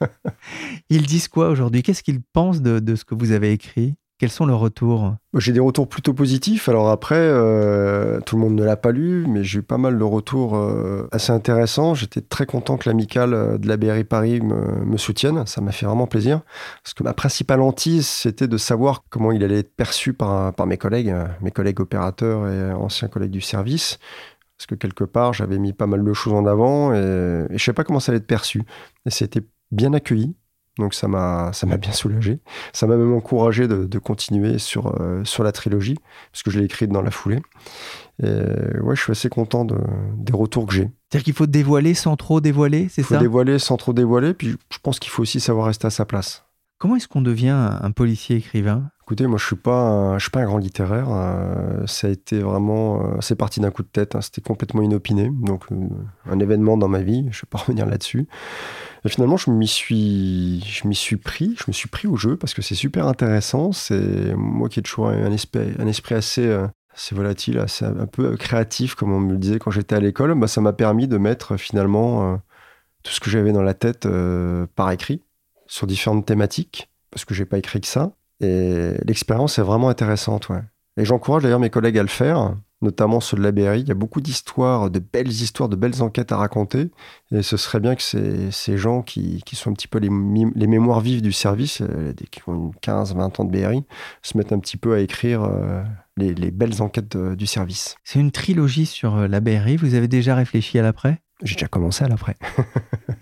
ils 0.90 1.06
disent 1.06 1.28
quoi 1.28 1.48
aujourd'hui? 1.48 1.82
Qu'est-ce 1.82 2.02
qu'ils 2.02 2.20
pensent 2.22 2.60
de, 2.60 2.78
de 2.78 2.94
ce 2.94 3.04
que 3.04 3.14
vous 3.14 3.32
avez 3.32 3.52
écrit? 3.52 3.94
Quels 4.18 4.30
sont 4.30 4.46
leurs 4.46 4.60
retours? 4.60 5.16
J'ai 5.36 5.52
des 5.52 5.60
retours 5.60 5.88
plutôt 5.88 6.14
positifs. 6.14 6.68
Alors 6.68 6.88
après, 6.88 7.16
euh, 7.18 8.20
tout 8.20 8.36
le 8.36 8.42
monde 8.42 8.54
ne 8.54 8.62
l'a 8.62 8.76
pas 8.76 8.92
lu, 8.92 9.26
mais 9.28 9.42
j'ai 9.42 9.58
eu 9.58 9.62
pas 9.62 9.76
mal 9.76 9.98
de 9.98 10.04
retours 10.04 10.56
euh, 10.56 11.08
assez 11.10 11.32
intéressants. 11.32 11.94
J'étais 11.94 12.20
très 12.20 12.46
content 12.46 12.76
que 12.76 12.88
l'amicale 12.88 13.34
euh, 13.34 13.58
de 13.58 13.66
la 13.66 13.76
BRI 13.76 14.04
Paris 14.04 14.40
me, 14.40 14.96
soutienne. 14.96 15.44
Ça 15.46 15.60
m'a 15.60 15.72
fait 15.72 15.86
vraiment 15.86 16.06
plaisir. 16.06 16.42
Parce 16.84 16.94
que 16.94 17.02
ma 17.02 17.12
principale 17.12 17.60
hantise, 17.60 18.06
c'était 18.06 18.46
de 18.46 18.56
savoir 18.56 19.02
comment 19.10 19.32
il 19.32 19.42
allait 19.42 19.58
être 19.58 19.74
perçu 19.74 20.12
par, 20.12 20.54
mes 20.64 20.78
collègues, 20.78 21.12
mes 21.40 21.50
collègues 21.50 21.80
opérateurs 21.80 22.48
et 22.48 22.72
anciens 22.72 23.08
collègues 23.08 23.32
du 23.32 23.40
service. 23.40 23.98
Parce 24.56 24.66
que 24.66 24.76
quelque 24.76 25.02
part, 25.02 25.32
j'avais 25.32 25.58
mis 25.58 25.72
pas 25.72 25.88
mal 25.88 26.04
de 26.04 26.12
choses 26.12 26.34
en 26.34 26.46
avant 26.46 26.94
et, 26.94 26.98
et 26.98 27.46
je 27.48 27.52
ne 27.54 27.58
sais 27.58 27.72
pas 27.72 27.82
comment 27.82 27.98
ça 27.98 28.12
allait 28.12 28.18
être 28.18 28.28
perçu. 28.28 28.62
Et 29.06 29.10
c'était 29.10 29.42
bien 29.72 29.92
accueilli. 29.92 30.36
Donc 30.78 30.94
ça 30.94 31.06
m'a 31.06 31.52
ça 31.52 31.66
m'a 31.66 31.76
bien 31.76 31.92
soulagé. 31.92 32.40
Ça 32.72 32.86
m'a 32.86 32.96
même 32.96 33.12
encouragé 33.12 33.68
de, 33.68 33.98
continuer 33.98 34.58
sur 34.58 35.00
euh, 35.00 35.24
sur 35.24 35.44
la 35.44 35.52
trilogie 35.52 35.96
parce 36.32 36.42
que 36.42 36.50
je 36.50 36.58
l'ai 36.58 36.64
écrite 36.64 36.90
dans 36.90 37.02
la 37.02 37.10
foulée. 37.10 37.40
Et 38.22 38.26
ouais, 38.80 38.94
je 38.94 39.00
suis 39.00 39.12
assez 39.12 39.28
content 39.28 39.64
de, 39.64 39.76
des 40.16 40.32
retours 40.32 40.66
que 40.66 40.74
j'ai. 40.74 40.90
C'est-à-dire 41.10 41.24
qu'il 41.24 41.34
faut 41.34 41.46
dévoiler 41.46 41.94
sans 41.94 42.16
trop 42.16 42.40
dévoiler, 42.40 42.88
c'est 42.88 43.02
ça 43.02 43.14
Il 43.14 43.18
faut 43.18 43.22
dévoiler 43.22 43.58
sans 43.58 43.76
trop 43.76 43.92
dévoiler, 43.92 44.34
puis 44.34 44.56
je 44.70 44.78
pense 44.82 44.98
qu'il 45.00 45.10
faut 45.10 45.22
aussi 45.22 45.40
savoir 45.40 45.66
rester 45.66 45.86
à 45.86 45.90
sa 45.90 46.04
place. 46.04 46.44
Comment 46.78 46.96
est-ce 46.96 47.08
qu'on 47.08 47.22
devient 47.22 47.56
un 47.80 47.90
policier 47.92 48.36
écrivain? 48.36 48.90
Écoutez, 49.04 49.26
moi 49.26 49.38
je 49.38 49.44
suis 49.44 49.56
pas, 49.56 50.18
je 50.18 50.24
suis 50.24 50.30
pas 50.30 50.40
un 50.40 50.46
grand 50.46 50.58
littéraire. 50.58 51.08
Euh, 51.10 51.86
ça 51.86 52.06
a 52.06 52.10
été 52.10 52.40
vraiment, 52.40 53.00
euh, 53.00 53.20
c'est 53.20 53.36
parti 53.36 53.60
d'un 53.60 53.70
coup 53.70 53.82
de 53.82 53.88
tête. 53.88 54.14
Hein. 54.14 54.20
C'était 54.20 54.40
complètement 54.40 54.82
inopiné, 54.82 55.30
donc 55.30 55.64
un 56.30 56.38
événement 56.38 56.76
dans 56.76 56.88
ma 56.88 57.02
vie. 57.02 57.28
Je 57.30 57.42
vais 57.42 57.48
pas 57.48 57.58
revenir 57.66 57.86
là-dessus. 57.86 58.26
Et 59.04 59.08
finalement, 59.10 59.36
je 59.36 59.50
m'y 59.50 59.68
suis, 59.68 60.62
je 60.66 60.88
m'y 60.88 60.94
suis 60.94 61.16
pris, 61.16 61.54
je 61.58 61.64
me 61.68 61.72
suis 61.72 61.88
pris 61.88 62.08
au 62.08 62.16
jeu 62.16 62.36
parce 62.36 62.54
que 62.54 62.62
c'est 62.62 62.74
super 62.74 63.06
intéressant. 63.06 63.72
C'est 63.72 64.34
moi 64.34 64.68
qui 64.68 64.80
ai 64.80 64.82
toujours 64.82 65.08
un 65.08 65.30
esprit, 65.30 65.74
un 65.78 65.86
esprit 65.86 66.14
assez, 66.14 66.46
euh, 66.46 66.66
assez 66.94 67.14
volatile, 67.14 67.58
assez 67.58 67.84
un 67.84 68.06
peu 68.06 68.36
créatif, 68.36 68.94
comme 68.94 69.12
on 69.12 69.20
me 69.20 69.32
le 69.32 69.38
disait 69.38 69.58
quand 69.58 69.70
j'étais 69.70 69.94
à 69.94 70.00
l'école. 70.00 70.34
Bah, 70.38 70.48
ça 70.48 70.62
m'a 70.62 70.72
permis 70.72 71.06
de 71.06 71.18
mettre 71.18 71.58
finalement 71.58 72.32
euh, 72.32 72.36
tout 73.02 73.12
ce 73.12 73.20
que 73.20 73.28
j'avais 73.28 73.52
dans 73.52 73.62
la 73.62 73.74
tête 73.74 74.06
euh, 74.06 74.66
par 74.74 74.90
écrit 74.90 75.22
sur 75.66 75.86
différentes 75.86 76.24
thématiques 76.24 76.90
parce 77.10 77.26
que 77.26 77.34
j'ai 77.34 77.44
pas 77.44 77.58
écrit 77.58 77.82
que 77.82 77.86
ça. 77.86 78.12
Et 78.40 78.92
l'expérience 79.04 79.58
est 79.58 79.62
vraiment 79.62 79.90
intéressante, 79.90 80.48
ouais. 80.48 80.62
Et 80.96 81.04
j'encourage 81.04 81.42
d'ailleurs 81.42 81.60
mes 81.60 81.70
collègues 81.70 81.98
à 81.98 82.02
le 82.02 82.08
faire 82.08 82.56
notamment 82.84 83.20
ceux 83.20 83.36
de 83.36 83.42
la 83.42 83.50
BRI. 83.50 83.80
Il 83.80 83.88
y 83.88 83.90
a 83.90 83.94
beaucoup 83.94 84.20
d'histoires, 84.20 84.90
de 84.90 85.00
belles 85.00 85.30
histoires, 85.30 85.68
de 85.68 85.76
belles 85.76 86.02
enquêtes 86.02 86.30
à 86.30 86.36
raconter. 86.36 86.90
Et 87.32 87.42
ce 87.42 87.56
serait 87.56 87.80
bien 87.80 87.96
que 87.96 88.02
ces, 88.02 88.50
ces 88.52 88.76
gens 88.76 89.02
qui, 89.02 89.42
qui, 89.44 89.56
sont 89.56 89.70
un 89.70 89.72
petit 89.72 89.88
peu 89.88 89.98
les, 89.98 90.10
les 90.54 90.66
mémoires 90.66 91.00
vives 91.00 91.22
du 91.22 91.32
service, 91.32 91.80
euh, 91.80 92.12
qui 92.30 92.40
ont 92.46 92.70
15, 92.82 93.14
20 93.14 93.40
ans 93.40 93.44
de 93.44 93.50
BRI, 93.50 93.84
se 94.22 94.38
mettent 94.38 94.52
un 94.52 94.60
petit 94.60 94.76
peu 94.76 94.94
à 94.94 95.00
écrire 95.00 95.42
euh, 95.42 95.82
les, 96.16 96.34
les, 96.34 96.50
belles 96.50 96.80
enquêtes 96.82 97.16
du 97.16 97.46
service. 97.46 97.96
C'est 98.04 98.20
une 98.20 98.30
trilogie 98.30 98.86
sur 98.86 99.16
euh, 99.16 99.26
la 99.26 99.40
BRI. 99.40 99.76
Vous 99.76 99.94
avez 99.94 100.08
déjà 100.08 100.34
réfléchi 100.34 100.78
à 100.78 100.82
l'après? 100.82 101.20
J'ai 101.42 101.56
déjà 101.56 101.66
commencé 101.66 102.04
à 102.04 102.08
l'après. 102.08 102.36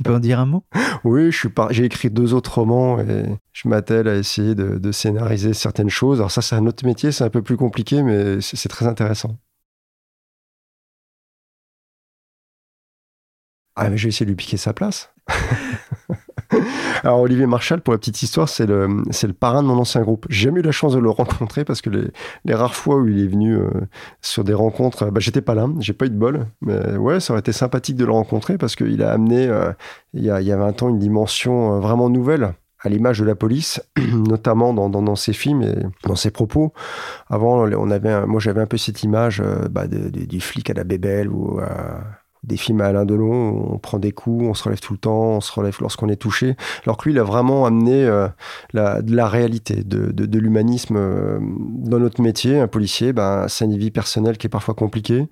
On 0.01 0.03
peut 0.03 0.15
en 0.15 0.21
dire 0.21 0.39
un 0.39 0.47
mot? 0.47 0.65
Oui, 1.05 1.31
j'ai 1.71 1.85
écrit 1.85 2.11
deux 2.11 2.33
autres 2.33 2.61
romans 2.61 3.01
et 3.01 3.25
je 3.53 3.69
m'attelle 3.69 4.07
à 4.07 4.15
essayer 4.15 4.55
de, 4.55 4.79
de, 4.79 4.93
scénariser 4.93 5.53
certaines 5.53 5.89
choses. 5.89 6.21
Alors 6.21 6.31
ça, 6.31 6.43
c'est 6.43 6.55
un 6.55 6.65
autre 6.67 6.87
métier, 6.87 7.11
c'est 7.11 7.25
un 7.25 7.31
peu 7.31 7.43
plus 7.43 7.57
compliqué, 7.57 8.05
mais 8.05 8.41
c'est 8.41 8.69
très 8.69 8.87
intéressant. 8.87 9.37
Ah, 13.77 13.89
mais 13.89 13.97
je 13.97 14.05
vais 14.05 14.09
essayer 14.11 14.27
de 14.27 14.31
lui 14.31 14.37
piquer 14.37 14.57
sa 14.57 14.73
place. 14.73 15.13
Alors 17.05 17.21
Olivier 17.21 17.47
Marchal, 17.47 17.81
pour 17.81 17.93
la 17.93 17.99
petite 17.99 18.23
histoire, 18.23 18.49
c'est 18.49 18.67
le, 18.67 18.87
le 18.87 19.33
parrain 19.33 19.63
de 19.63 19.69
mon 19.69 19.79
ancien 19.79 20.03
groupe. 20.03 20.27
J'ai 20.29 20.45
jamais 20.45 20.61
eu 20.61 20.63
la 20.63 20.73
chance 20.73 20.95
de 20.95 20.99
le 20.99 21.11
rencontrer 21.11 21.65
parce 21.65 21.81
que 21.81 21.91
les, 21.91 22.05
les 22.45 22.55
rares 22.55 22.75
fois 22.75 22.97
où 22.97 23.09
il 23.09 23.21
est 23.21 23.27
venu 23.27 23.57
euh, 23.57 23.71
sur 24.21 24.45
des 24.45 24.55
rencontres, 24.55 25.11
bah, 25.11 25.21
j'étais 25.21 25.41
pas 25.41 25.55
là, 25.55 25.69
j'ai 25.81 25.93
pas 25.93 26.07
eu 26.07 26.11
de 26.11 26.17
bol. 26.17 26.47
Mais 26.61 26.97
ouais, 26.97 27.21
ça 27.21 27.33
aurait 27.33 27.41
été 27.41 27.53
sympathique 27.53 27.97
de 27.97 28.05
le 28.05 28.13
rencontrer 28.13 28.59
parce 28.59 28.77
qu'il 28.77 29.03
a 29.03 29.13
amené, 29.13 29.49
euh, 29.49 29.73
il, 30.15 30.25
y 30.25 30.31
a, 30.31 30.41
il 30.41 30.47
y 30.47 30.53
a 30.53 30.57
20 30.57 30.83
ans, 30.83 30.89
une 30.91 30.99
dimension 30.99 31.77
euh, 31.77 31.81
vraiment 31.81 32.09
nouvelle 32.11 32.55
à 32.85 32.89
l'image 32.89 33.21
de 33.21 33.25
la 33.25 33.37
police, 33.37 33.81
notamment 34.13 34.75
dans, 34.75 34.91
dans, 34.91 35.15
ses 35.15 35.33
films 35.33 35.63
et 35.63 35.75
dans 36.05 36.17
ses 36.17 36.33
propos. 36.33 36.73
Avant, 37.29 37.65
on 37.65 37.91
avait, 37.93 38.27
moi 38.27 38.41
j'avais 38.41 38.61
un 38.61 38.67
peu 38.67 38.77
cette 38.77 39.05
image 39.05 39.41
bah, 39.71 39.87
de, 39.87 40.09
du 40.09 40.41
flic 40.41 40.69
à 40.69 40.75
la 40.75 40.83
bébelle 40.83 41.29
ou 41.29 41.61
à 41.61 42.22
des 42.43 42.57
films 42.57 42.81
à 42.81 42.87
Alain 42.87 43.05
Delon, 43.05 43.73
on 43.73 43.79
prend 43.79 43.99
des 43.99 44.13
coups, 44.13 44.45
on 44.45 44.55
se 44.55 44.65
relève 44.65 44.81
tout 44.81 44.93
le 44.93 44.99
temps, 44.99 45.37
on 45.37 45.41
se 45.41 45.53
relève 45.53 45.77
lorsqu'on 45.81 46.09
est 46.09 46.17
touché. 46.17 46.57
Alors 46.85 46.97
que 46.97 47.05
lui, 47.05 47.13
il 47.13 47.19
a 47.19 47.23
vraiment 47.23 47.67
amené 47.67 48.05
euh, 48.05 48.29
la, 48.73 49.01
de 49.01 49.15
la 49.15 49.29
réalité, 49.29 49.85
de, 49.85 50.11
de, 50.11 50.27
de 50.27 50.39
l'humanisme 50.39 50.97
euh, 50.97 51.39
dans 51.41 52.01
notre 52.01 52.21
métier. 52.21 52.59
Un 52.59 52.67
policier, 52.67 53.13
ben, 53.13 53.47
c'est 53.49 53.65
une 53.65 53.77
vie 53.77 53.93
personnelle 53.93 54.39
qui 54.39 54.49
est 54.49 54.51
parfois 54.51 54.75
compliquée. 54.75 55.29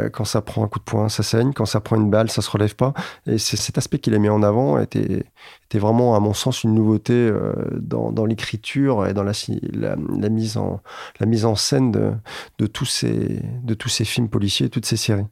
Euh, 0.00 0.08
quand 0.08 0.24
ça 0.24 0.40
prend 0.40 0.64
un 0.64 0.68
coup 0.68 0.78
de 0.78 0.84
poing, 0.84 1.08
ça 1.08 1.22
saigne. 1.22 1.52
Quand 1.52 1.66
ça 1.66 1.80
prend 1.80 1.96
une 1.96 2.10
balle, 2.10 2.30
ça 2.30 2.40
se 2.40 2.50
relève 2.50 2.74
pas. 2.74 2.94
Et 3.26 3.36
c'est 3.38 3.58
cet 3.58 3.76
aspect 3.76 3.98
qu'il 3.98 4.14
a 4.14 4.18
mis 4.18 4.30
en 4.30 4.42
avant 4.42 4.78
était, 4.78 5.24
était 5.66 5.78
vraiment, 5.78 6.16
à 6.16 6.20
mon 6.20 6.32
sens, 6.32 6.64
une 6.64 6.74
nouveauté 6.74 7.12
euh, 7.12 7.52
dans, 7.78 8.10
dans 8.10 8.24
l'écriture 8.24 9.06
et 9.06 9.12
dans 9.12 9.22
la, 9.22 9.32
la, 9.72 10.28
mise 10.30 10.56
en, 10.56 10.80
la 11.20 11.26
mise 11.26 11.44
en 11.44 11.56
scène 11.56 11.92
de, 11.92 12.12
de, 12.58 12.66
tous 12.66 12.86
ces, 12.86 13.42
de 13.62 13.74
tous 13.74 13.90
ces 13.90 14.04
films 14.04 14.28
policiers, 14.28 14.70
toutes 14.70 14.86
ces 14.86 14.96
séries. 14.96 15.26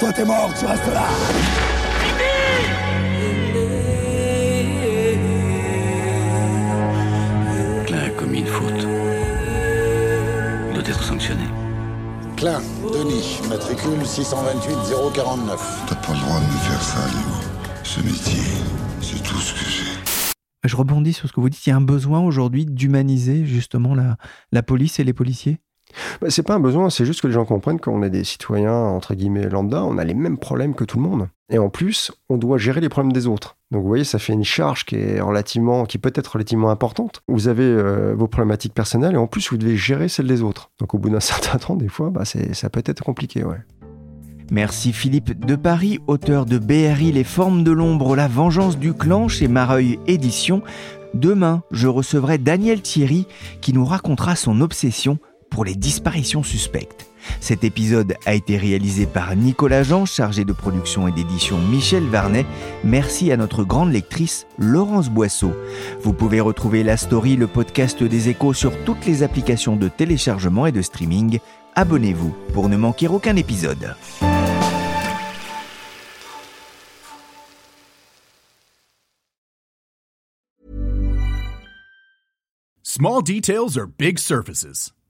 Toi 0.00 0.12
t'es 0.14 0.24
mort, 0.24 0.50
tu 0.58 0.64
restes 0.64 0.86
là 0.86 1.06
Klein 7.86 7.98
a 7.98 8.08
commis 8.10 8.38
une 8.38 8.46
faute. 8.46 8.86
Il 10.68 10.74
doit 10.74 10.82
être 10.88 11.02
sanctionné. 11.02 11.44
Klein, 12.36 12.62
Denis, 12.94 13.40
matricule 13.50 14.06
628 14.06 14.74
049. 15.12 15.84
T'as 15.86 15.94
pas 15.96 16.14
le 16.14 16.20
droit 16.20 16.40
de 16.40 16.46
me 16.46 16.50
faire 16.50 16.82
ça, 16.82 17.06
Léo. 17.08 17.50
Ce 17.82 18.00
métier, 18.00 18.40
c'est 19.02 19.22
tout 19.22 19.38
ce 19.38 19.52
que 19.52 19.68
j'ai. 19.68 20.00
Je 20.64 20.76
rebondis 20.76 21.12
sur 21.12 21.28
ce 21.28 21.34
que 21.34 21.40
vous 21.40 21.50
dites. 21.50 21.66
Il 21.66 21.70
y 21.70 21.72
a 21.74 21.76
un 21.76 21.82
besoin 21.82 22.20
aujourd'hui 22.20 22.64
d'humaniser 22.64 23.44
justement 23.44 23.94
la, 23.94 24.16
la 24.50 24.62
police 24.62 24.98
et 24.98 25.04
les 25.04 25.12
policiers? 25.12 25.58
Bah, 26.20 26.28
c'est 26.30 26.42
pas 26.42 26.54
un 26.54 26.60
besoin, 26.60 26.90
c'est 26.90 27.04
juste 27.04 27.20
que 27.20 27.26
les 27.26 27.32
gens 27.32 27.44
comprennent 27.44 27.80
qu'on 27.80 28.02
est 28.02 28.10
des 28.10 28.24
citoyens, 28.24 28.74
entre 28.74 29.14
guillemets, 29.14 29.48
lambda, 29.48 29.84
on 29.84 29.98
a 29.98 30.04
les 30.04 30.14
mêmes 30.14 30.38
problèmes 30.38 30.74
que 30.74 30.84
tout 30.84 30.98
le 30.98 31.02
monde. 31.02 31.28
Et 31.50 31.58
en 31.58 31.68
plus, 31.68 32.12
on 32.28 32.38
doit 32.38 32.58
gérer 32.58 32.80
les 32.80 32.88
problèmes 32.88 33.12
des 33.12 33.26
autres. 33.26 33.56
Donc 33.70 33.82
vous 33.82 33.88
voyez, 33.88 34.04
ça 34.04 34.18
fait 34.18 34.32
une 34.32 34.44
charge 34.44 34.84
qui 34.84 34.96
est 34.96 35.20
relativement, 35.20 35.84
qui 35.84 35.98
peut 35.98 36.12
être 36.14 36.28
relativement 36.28 36.70
importante. 36.70 37.22
Vous 37.28 37.48
avez 37.48 37.64
euh, 37.64 38.14
vos 38.16 38.28
problématiques 38.28 38.74
personnelles 38.74 39.14
et 39.14 39.18
en 39.18 39.26
plus 39.26 39.50
vous 39.50 39.56
devez 39.56 39.76
gérer 39.76 40.08
celles 40.08 40.28
des 40.28 40.42
autres. 40.42 40.70
Donc 40.78 40.94
au 40.94 40.98
bout 40.98 41.10
d'un 41.10 41.20
certain 41.20 41.58
temps, 41.58 41.76
des 41.76 41.88
fois, 41.88 42.10
bah, 42.10 42.24
ça 42.24 42.70
peut 42.70 42.82
être 42.86 43.02
compliqué, 43.02 43.44
ouais. 43.44 43.58
Merci 44.52 44.92
Philippe 44.92 45.46
de 45.46 45.54
Paris, 45.54 46.00
auteur 46.08 46.44
de 46.44 46.58
BRI 46.58 47.12
Les 47.12 47.22
formes 47.22 47.62
de 47.62 47.70
l'ombre, 47.70 48.16
la 48.16 48.26
vengeance 48.26 48.78
du 48.78 48.92
clan 48.92 49.28
chez 49.28 49.46
Mareuil 49.46 50.00
Éditions. 50.08 50.62
Demain, 51.14 51.62
je 51.70 51.86
recevrai 51.86 52.38
Daniel 52.38 52.82
Thierry 52.82 53.26
qui 53.60 53.72
nous 53.72 53.84
racontera 53.84 54.34
son 54.34 54.60
obsession 54.60 55.18
pour 55.50 55.64
les 55.64 55.74
disparitions 55.74 56.42
suspectes. 56.42 57.10
Cet 57.40 57.64
épisode 57.64 58.14
a 58.24 58.34
été 58.34 58.56
réalisé 58.56 59.06
par 59.06 59.36
Nicolas 59.36 59.82
Jean, 59.82 60.06
chargé 60.06 60.44
de 60.44 60.52
production 60.52 61.06
et 61.06 61.12
d'édition 61.12 61.58
Michel 61.58 62.04
Varnet. 62.04 62.46
Merci 62.84 63.30
à 63.30 63.36
notre 63.36 63.64
grande 63.64 63.92
lectrice 63.92 64.46
Laurence 64.58 65.10
Boisseau. 65.10 65.52
Vous 66.02 66.12
pouvez 66.12 66.40
retrouver 66.40 66.82
la 66.82 66.96
story, 66.96 67.36
le 67.36 67.46
podcast 67.46 68.02
des 68.02 68.28
échos 68.28 68.54
sur 68.54 68.72
toutes 68.84 69.04
les 69.06 69.22
applications 69.22 69.76
de 69.76 69.88
téléchargement 69.88 70.66
et 70.66 70.72
de 70.72 70.82
streaming. 70.82 71.38
Abonnez-vous 71.74 72.34
pour 72.52 72.68
ne 72.68 72.76
manquer 72.76 73.08
aucun 73.08 73.36
épisode. 73.36 73.94
Small 82.82 83.22
details 83.22 83.78
are 83.78 83.86
big 83.86 84.18
surfaces. 84.18 84.92